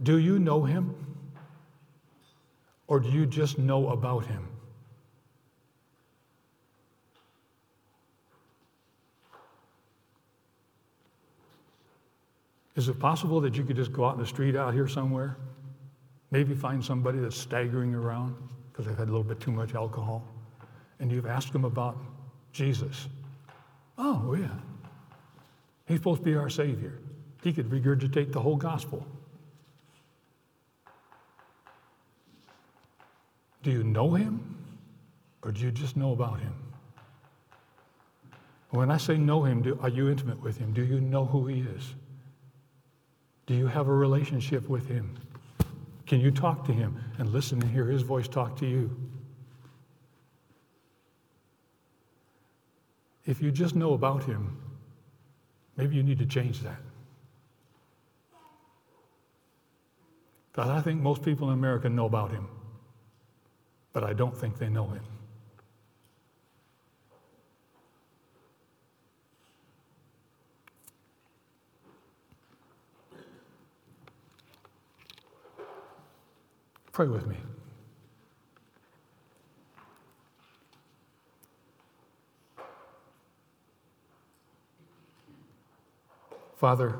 Do 0.00 0.18
you 0.18 0.38
know 0.38 0.62
him? 0.62 0.94
Or 2.86 3.00
do 3.00 3.08
you 3.08 3.26
just 3.26 3.58
know 3.58 3.88
about 3.88 4.26
him? 4.26 4.51
Is 12.74 12.88
it 12.88 12.98
possible 12.98 13.40
that 13.42 13.56
you 13.56 13.64
could 13.64 13.76
just 13.76 13.92
go 13.92 14.04
out 14.04 14.14
in 14.14 14.20
the 14.20 14.26
street 14.26 14.56
out 14.56 14.72
here 14.72 14.88
somewhere? 14.88 15.36
Maybe 16.30 16.54
find 16.54 16.82
somebody 16.82 17.18
that's 17.18 17.36
staggering 17.36 17.94
around 17.94 18.34
because 18.70 18.86
they've 18.86 18.96
had 18.96 19.08
a 19.08 19.10
little 19.10 19.24
bit 19.24 19.40
too 19.40 19.52
much 19.52 19.74
alcohol, 19.74 20.26
and 20.98 21.12
you've 21.12 21.26
asked 21.26 21.52
them 21.52 21.66
about 21.66 21.98
Jesus. 22.52 23.08
Oh, 23.98 24.24
oh, 24.26 24.34
yeah. 24.34 24.48
He's 25.86 25.98
supposed 25.98 26.20
to 26.20 26.24
be 26.24 26.34
our 26.34 26.48
Savior. 26.48 26.98
He 27.42 27.52
could 27.52 27.68
regurgitate 27.68 28.32
the 28.32 28.40
whole 28.40 28.56
gospel. 28.56 29.06
Do 33.62 33.70
you 33.70 33.84
know 33.84 34.14
him 34.14 34.56
or 35.42 35.52
do 35.52 35.60
you 35.60 35.70
just 35.70 35.96
know 35.96 36.12
about 36.12 36.40
him? 36.40 36.54
When 38.70 38.90
I 38.90 38.96
say 38.96 39.18
know 39.18 39.44
him, 39.44 39.62
do, 39.62 39.78
are 39.82 39.88
you 39.88 40.08
intimate 40.08 40.40
with 40.40 40.56
him? 40.56 40.72
Do 40.72 40.82
you 40.82 41.00
know 41.00 41.26
who 41.26 41.46
he 41.46 41.60
is? 41.60 41.94
Do 43.46 43.54
you 43.54 43.66
have 43.66 43.88
a 43.88 43.94
relationship 43.94 44.68
with 44.68 44.88
him? 44.88 45.18
Can 46.06 46.20
you 46.20 46.30
talk 46.30 46.64
to 46.66 46.72
him 46.72 46.98
and 47.18 47.30
listen 47.30 47.62
and 47.62 47.70
hear 47.70 47.86
his 47.86 48.02
voice 48.02 48.28
talk 48.28 48.56
to 48.58 48.66
you? 48.66 48.94
If 53.24 53.40
you 53.40 53.50
just 53.50 53.74
know 53.74 53.94
about 53.94 54.24
him, 54.24 54.56
maybe 55.76 55.96
you 55.96 56.02
need 56.02 56.18
to 56.18 56.26
change 56.26 56.60
that. 56.60 56.80
Because 60.50 60.68
I 60.68 60.80
think 60.80 61.00
most 61.00 61.22
people 61.22 61.48
in 61.48 61.54
America 61.54 61.88
know 61.88 62.06
about 62.06 62.30
him 62.30 62.48
but 63.92 64.04
I 64.04 64.12
don't 64.12 64.36
think 64.36 64.58
they 64.58 64.68
know 64.68 64.88
him. 64.88 65.04
Pray 76.92 77.06
with 77.08 77.26
me. 77.26 77.36
Father, 86.56 86.96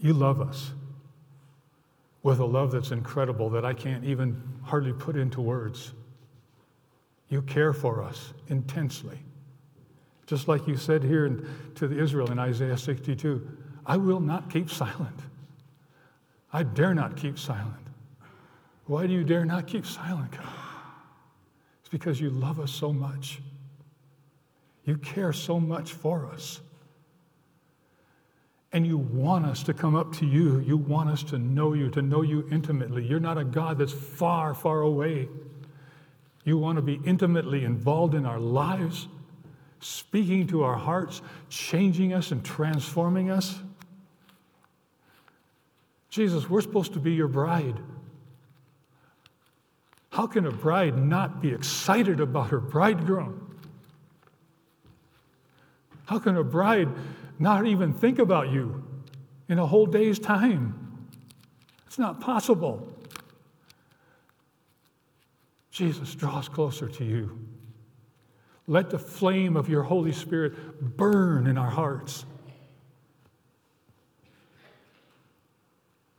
you 0.00 0.14
love 0.14 0.40
us 0.40 0.72
with 2.22 2.40
a 2.40 2.44
love 2.44 2.72
that's 2.72 2.90
incredible 2.90 3.50
that 3.50 3.64
I 3.64 3.72
can't 3.72 4.04
even 4.04 4.42
hardly 4.62 4.92
put 4.92 5.16
into 5.16 5.40
words. 5.40 5.92
You 7.28 7.42
care 7.42 7.72
for 7.72 8.02
us 8.02 8.32
intensely. 8.48 9.18
Just 10.26 10.48
like 10.48 10.66
you 10.66 10.76
said 10.76 11.04
here 11.04 11.44
to 11.76 11.86
the 11.86 11.98
Israel 11.98 12.30
in 12.32 12.38
Isaiah 12.38 12.76
62 12.76 13.46
I 13.90 13.96
will 13.96 14.20
not 14.20 14.48
keep 14.48 14.70
silent. 14.70 15.18
I 16.52 16.62
dare 16.62 16.94
not 16.94 17.16
keep 17.16 17.36
silent. 17.40 17.88
Why 18.86 19.08
do 19.08 19.12
you 19.12 19.24
dare 19.24 19.44
not 19.44 19.66
keep 19.66 19.84
silent, 19.84 20.30
God? 20.30 20.46
It's 21.80 21.88
because 21.88 22.20
you 22.20 22.30
love 22.30 22.60
us 22.60 22.70
so 22.70 22.92
much. 22.92 23.40
You 24.84 24.96
care 24.96 25.32
so 25.32 25.58
much 25.58 25.92
for 25.92 26.26
us. 26.26 26.60
And 28.72 28.86
you 28.86 28.96
want 28.96 29.44
us 29.44 29.64
to 29.64 29.74
come 29.74 29.96
up 29.96 30.12
to 30.18 30.24
you. 30.24 30.60
You 30.60 30.76
want 30.76 31.10
us 31.10 31.24
to 31.24 31.38
know 31.40 31.72
you, 31.72 31.90
to 31.90 32.00
know 32.00 32.22
you 32.22 32.46
intimately. 32.52 33.04
You're 33.04 33.18
not 33.18 33.38
a 33.38 33.44
God 33.44 33.78
that's 33.78 33.92
far, 33.92 34.54
far 34.54 34.82
away. 34.82 35.28
You 36.44 36.58
want 36.58 36.76
to 36.76 36.82
be 36.82 37.00
intimately 37.04 37.64
involved 37.64 38.14
in 38.14 38.24
our 38.24 38.38
lives, 38.38 39.08
speaking 39.80 40.46
to 40.46 40.62
our 40.62 40.76
hearts, 40.76 41.22
changing 41.48 42.12
us 42.12 42.30
and 42.30 42.44
transforming 42.44 43.32
us. 43.32 43.58
Jesus, 46.10 46.50
we're 46.50 46.60
supposed 46.60 46.92
to 46.94 46.98
be 46.98 47.12
your 47.12 47.28
bride. 47.28 47.78
How 50.10 50.26
can 50.26 50.44
a 50.46 50.50
bride 50.50 50.98
not 50.98 51.40
be 51.40 51.50
excited 51.50 52.20
about 52.20 52.50
her 52.50 52.60
bridegroom? 52.60 53.56
How 56.06 56.18
can 56.18 56.36
a 56.36 56.44
bride 56.44 56.88
not 57.40 57.66
even 57.66 57.94
think 57.94 58.18
about 58.18 58.50
you 58.50 58.84
in 59.48 59.58
a 59.58 59.66
whole 59.66 59.86
day's 59.86 60.18
time. 60.18 61.08
It's 61.86 61.98
not 61.98 62.20
possible. 62.20 62.86
Jesus, 65.72 66.14
draw 66.14 66.38
us 66.38 66.48
closer 66.48 66.88
to 66.88 67.04
you. 67.04 67.36
Let 68.66 68.90
the 68.90 68.98
flame 68.98 69.56
of 69.56 69.68
your 69.68 69.82
Holy 69.82 70.12
Spirit 70.12 70.96
burn 70.96 71.46
in 71.46 71.58
our 71.58 71.70
hearts. 71.70 72.24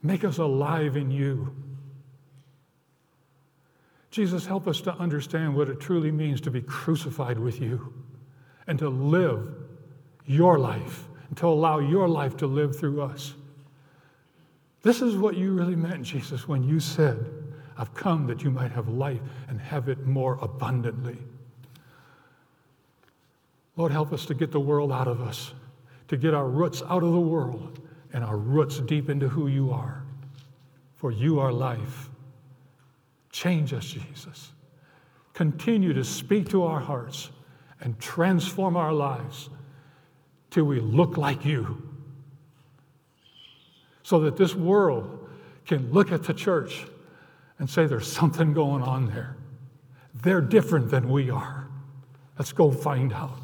Make 0.03 0.23
us 0.23 0.37
alive 0.37 0.97
in 0.97 1.11
you. 1.11 1.55
Jesus, 4.09 4.45
help 4.45 4.67
us 4.67 4.81
to 4.81 4.93
understand 4.95 5.55
what 5.55 5.69
it 5.69 5.79
truly 5.79 6.11
means 6.11 6.41
to 6.41 6.51
be 6.51 6.61
crucified 6.61 7.39
with 7.39 7.61
you 7.61 7.93
and 8.67 8.77
to 8.79 8.89
live 8.89 9.53
your 10.25 10.59
life 10.59 11.07
and 11.29 11.37
to 11.37 11.47
allow 11.47 11.79
your 11.79 12.09
life 12.09 12.35
to 12.37 12.47
live 12.47 12.77
through 12.77 13.01
us. 13.01 13.35
This 14.81 15.01
is 15.01 15.15
what 15.15 15.37
you 15.37 15.53
really 15.53 15.75
meant, 15.75 16.03
Jesus, 16.03 16.47
when 16.47 16.63
you 16.63 16.79
said, 16.79 17.25
I've 17.77 17.93
come 17.93 18.27
that 18.27 18.43
you 18.43 18.51
might 18.51 18.71
have 18.71 18.89
life 18.89 19.21
and 19.47 19.61
have 19.61 19.87
it 19.87 20.05
more 20.05 20.37
abundantly. 20.41 21.17
Lord, 23.77 23.91
help 23.91 24.11
us 24.11 24.25
to 24.25 24.33
get 24.33 24.51
the 24.51 24.59
world 24.59 24.91
out 24.91 25.07
of 25.07 25.21
us, 25.21 25.53
to 26.09 26.17
get 26.17 26.33
our 26.33 26.47
roots 26.47 26.81
out 26.89 27.03
of 27.03 27.13
the 27.13 27.19
world 27.19 27.79
and 28.13 28.23
our 28.23 28.37
roots 28.37 28.79
deep 28.79 29.09
into 29.09 29.27
who 29.27 29.47
you 29.47 29.71
are. 29.71 30.03
For 30.95 31.11
you 31.11 31.39
are 31.39 31.51
life. 31.51 32.09
Change 33.31 33.73
us, 33.73 33.85
Jesus. 33.85 34.51
Continue 35.33 35.93
to 35.93 36.03
speak 36.03 36.49
to 36.49 36.63
our 36.63 36.79
hearts 36.79 37.29
and 37.79 37.99
transform 37.99 38.75
our 38.75 38.93
lives 38.93 39.49
till 40.51 40.65
we 40.65 40.79
look 40.79 41.17
like 41.17 41.45
you. 41.45 41.81
So 44.03 44.19
that 44.19 44.37
this 44.37 44.53
world 44.53 45.29
can 45.65 45.91
look 45.91 46.11
at 46.11 46.23
the 46.23 46.33
church 46.33 46.85
and 47.59 47.69
say, 47.69 47.85
there's 47.85 48.11
something 48.11 48.53
going 48.53 48.83
on 48.83 49.07
there. 49.07 49.37
They're 50.13 50.41
different 50.41 50.91
than 50.91 51.09
we 51.09 51.29
are. 51.29 51.67
Let's 52.37 52.51
go 52.51 52.71
find 52.71 53.13
out. 53.13 53.37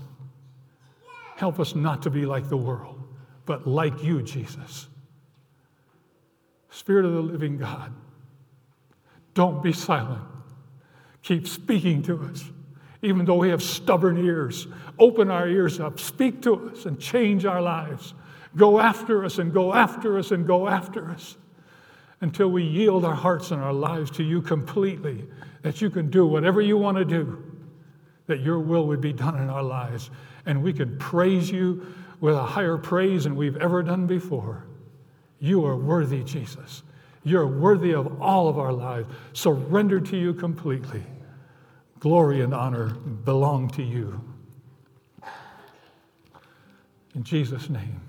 Help 1.38 1.60
us 1.60 1.76
not 1.76 2.02
to 2.02 2.10
be 2.10 2.26
like 2.26 2.50
the 2.50 2.58
world, 2.58 2.97
but 3.48 3.66
like 3.66 4.04
you, 4.04 4.22
Jesus. 4.22 4.88
Spirit 6.70 7.06
of 7.06 7.14
the 7.14 7.22
living 7.22 7.58
God, 7.58 7.92
don't 9.34 9.64
be 9.64 9.74
silent. 9.74 10.22
Keep 11.24 11.48
speaking 11.48 12.04
to 12.04 12.24
us 12.26 12.44
even 13.02 13.26
though 13.26 13.36
we 13.36 13.50
have 13.50 13.62
stubborn 13.62 14.18
ears. 14.18 14.68
Open 15.00 15.30
our 15.30 15.48
ears 15.48 15.80
up, 15.80 16.00
speak 16.00 16.42
to 16.42 16.70
us, 16.70 16.86
and 16.86 17.00
change 17.00 17.46
our 17.46 17.62
lives. 17.62 18.14
Go 18.56 18.80
after 18.80 19.24
us 19.24 19.38
and 19.38 19.54
go 19.54 19.74
after 19.74 20.18
us 20.18 20.32
and 20.32 20.48
go 20.48 20.68
after 20.68 21.10
us 21.10 21.38
until 22.22 22.50
we 22.50 22.64
yield 22.64 23.06
our 23.06 23.16
hearts 23.16 23.52
and 23.52 23.62
our 23.62 23.74
lives 23.74 24.10
to 24.10 24.24
you 24.24 24.42
completely, 24.42 25.24
that 25.62 25.82
you 25.82 25.90
can 25.90 26.10
do 26.10 26.26
whatever 26.26 26.60
you 26.60 26.76
want 26.76 26.98
to 26.98 27.06
do, 27.06 27.44
that 28.26 28.40
your 28.40 28.60
will 28.60 28.88
would 28.88 29.02
be 29.02 29.14
done 29.14 29.40
in 29.40 29.50
our 29.50 29.62
lives, 29.62 30.10
and 30.48 30.64
we 30.64 30.74
can 30.74 30.98
praise 30.98 31.52
you 31.52 31.86
with 32.20 32.36
a 32.36 32.44
higher 32.44 32.78
praise 32.78 33.24
than 33.24 33.36
we've 33.36 33.58
ever 33.58 33.84
done 33.84 34.08
before. 34.08 34.66
You 35.40 35.66
are 35.66 35.76
worthy, 35.76 36.24
Jesus. 36.24 36.84
You're 37.24 37.48
worthy 37.48 37.94
of 37.94 38.22
all 38.22 38.48
of 38.48 38.58
our 38.58 38.74
lives, 38.74 39.08
surrendered 39.34 40.06
to 40.08 40.18
you 40.18 40.34
completely. 40.34 41.04
Glory 42.00 42.42
and 42.42 42.54
honor 42.54 42.90
belong 42.90 43.70
to 43.72 43.84
you. 43.84 44.22
In 47.16 47.24
Jesus' 47.24 47.70
name. 47.70 48.07